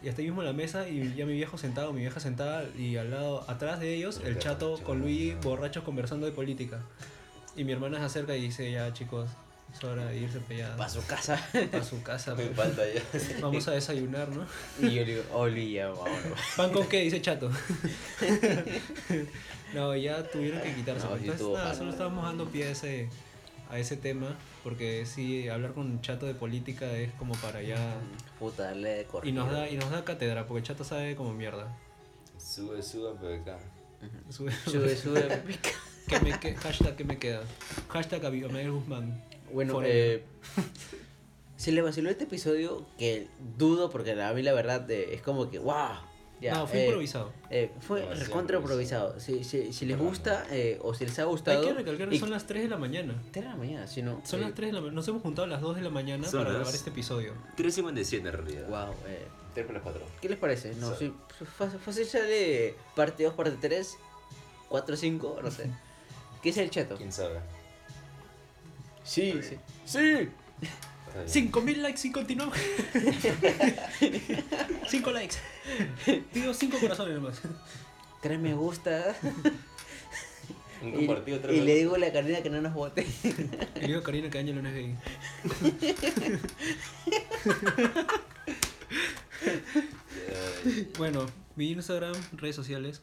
[0.04, 2.96] y hasta ahí mismo la mesa y ya mi viejo sentado, mi vieja sentada y
[2.96, 6.82] al lado, atrás de ellos, el chato con Luis borrachos conversando de política.
[7.56, 9.30] Y mi hermana se acerca y dice, ya chicos,
[9.72, 11.48] es hora de irse para allá, Para su casa.
[11.70, 12.34] para su casa.
[12.34, 12.56] Me pues.
[12.56, 13.00] falta ya.
[13.40, 14.44] Vamos a desayunar, ¿no?
[14.78, 15.90] Y yo le digo, Oli, ya.
[16.56, 17.00] ¿Pan con qué?
[17.00, 17.50] Dice chato.
[19.74, 21.06] no, ya tuvieron que quitarse.
[21.06, 23.08] No, sí Entonces, nada, solo estábamos dando pie a ese,
[23.70, 24.36] a ese tema.
[24.64, 27.96] Porque sí, hablar con un chato de política es como para ya.
[28.38, 31.34] Puta, dale de Y nos da, y nos da cátedra, porque el chato sabe como
[31.34, 31.78] mierda.
[32.38, 33.58] Sube, sube, PBK.
[34.30, 35.42] Sube, Sube, sube.
[36.08, 37.42] ¿Qué me que- hashtag que me queda.
[37.88, 39.22] Hashtag Abigail Guzmán.
[39.52, 40.24] Bueno, eh,
[41.56, 45.50] se le vaciló este episodio que dudo porque a mí la verdad eh, es como
[45.50, 45.96] que, wow.
[46.44, 47.32] Ya, no, fue eh, improvisado.
[47.50, 49.18] eh, fue Demasiado recontra improvisado.
[49.18, 51.60] Si, si, si les gusta eh, o si les ha gustado.
[51.62, 53.14] Hay que recalcar que y- son las 3 de la mañana.
[53.32, 54.20] Tres de la mañana, si no.
[54.24, 54.94] Son eh, las 3 de la mañana.
[54.96, 57.32] Nos hemos juntado a las 2 de la mañana Son para las- grabar este episodio.
[57.56, 58.68] 3.57 en realidad.
[58.68, 60.02] Wow, eh, 3 por las 4.
[60.20, 60.74] ¿Qué les parece?
[60.74, 61.14] No, Sí.
[61.38, 61.44] sí,
[61.84, 63.96] fácil, sale parte 2, parte 3,
[64.68, 65.70] 4, 5, no sé.
[66.42, 66.96] ¿Qué es el chato?
[66.96, 67.40] ¿Quién sabe?
[69.02, 69.56] Sí, sí.
[69.86, 70.28] Sí.
[71.08, 71.28] Está bien.
[71.28, 72.58] 5000 likes y continuamos.
[74.88, 75.36] 5 likes.
[76.32, 77.40] Pido 5 corazones nomás.
[78.22, 79.14] Tres me gusta.
[80.82, 83.06] Un Y, compartido, tres y me le digo a la Karina que no nos vote.
[83.76, 84.96] Y le digo a Karina que Ángelo no es gay.
[90.64, 93.02] Ay, Bueno, mi Instagram, redes sociales.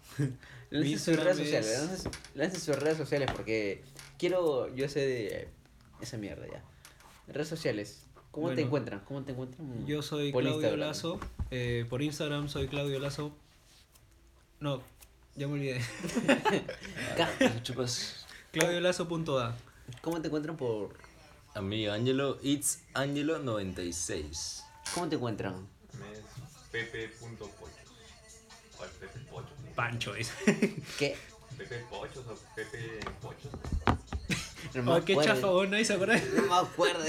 [0.69, 3.83] Lancen sus redes sociales, es- lancen, lancen sus redes sociales porque
[4.17, 5.47] quiero, yo sé de
[6.01, 6.63] esa mierda ya.
[7.27, 9.01] Redes sociales, ¿cómo te encuentran?
[9.07, 9.85] ¿Cómo te encuentran?
[9.85, 10.87] Yo soy Por Claudio Instagram.
[10.87, 11.19] Lazo.
[11.51, 13.31] eh, por Instagram soy Claudio Lazo.
[14.59, 14.81] No,
[15.35, 15.81] ya me olvidé.
[17.63, 18.25] Chupas.
[18.51, 19.55] ClaudioLazo.a.
[20.01, 20.93] ¿Cómo te encuentran por...?
[21.53, 24.63] A mí, Angelo, it's Angelo96.
[24.93, 25.67] ¿Cómo te encuentran?
[25.99, 26.19] Me es
[26.71, 27.49] pepe.pochos.
[28.77, 29.51] ¿Cuál Pepe Pochos?
[29.75, 30.31] Pancho es.
[30.97, 31.17] ¿Qué?
[31.57, 33.51] Pepe Pochos o Pepe Pochos.
[34.73, 36.17] No me Oh, qué chafa, vos, nadie se acuerda.
[36.35, 37.03] No me acuerdo.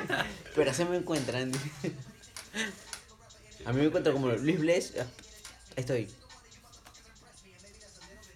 [0.54, 1.52] Pero así me encuentran.
[3.64, 4.92] A mí me encuentro como Luis Bless.
[5.00, 5.02] ah,
[5.76, 6.08] Ahí estoy.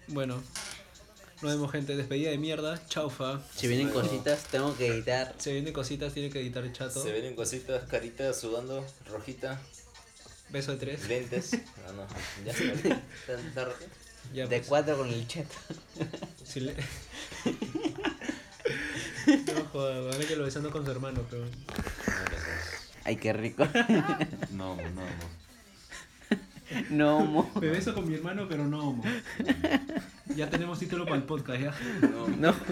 [0.07, 0.41] Bueno,
[1.41, 1.95] nos vemos, gente.
[1.95, 2.85] Despedida de mierda.
[2.87, 3.41] Chaufa.
[3.55, 5.33] Si vienen cositas, tengo que editar.
[5.37, 7.01] Se vienen cositas, tiene que editar el chato.
[7.01, 9.59] Se ven cositas, caritas sudando, rojita,
[10.49, 11.07] Beso de tres.
[11.07, 11.51] lentes.
[11.87, 12.07] Ah, no,
[12.45, 13.77] ya ¿Está, está roja?
[14.33, 14.67] Ya, De pues.
[14.67, 15.45] cuatro con el chat.
[16.45, 16.75] Si le-
[19.27, 21.45] no joder, vale que lo besando con su hermano, pero.
[23.03, 23.67] Ay, qué rico.
[24.51, 25.03] No, no, no.
[26.89, 27.51] No homo.
[27.61, 29.03] Me beso con mi hermano, pero no homo.
[30.35, 31.73] Ya tenemos título para el podcast, ¿ya?
[32.01, 32.27] No.
[32.27, 32.55] No.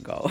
[0.00, 0.30] Go.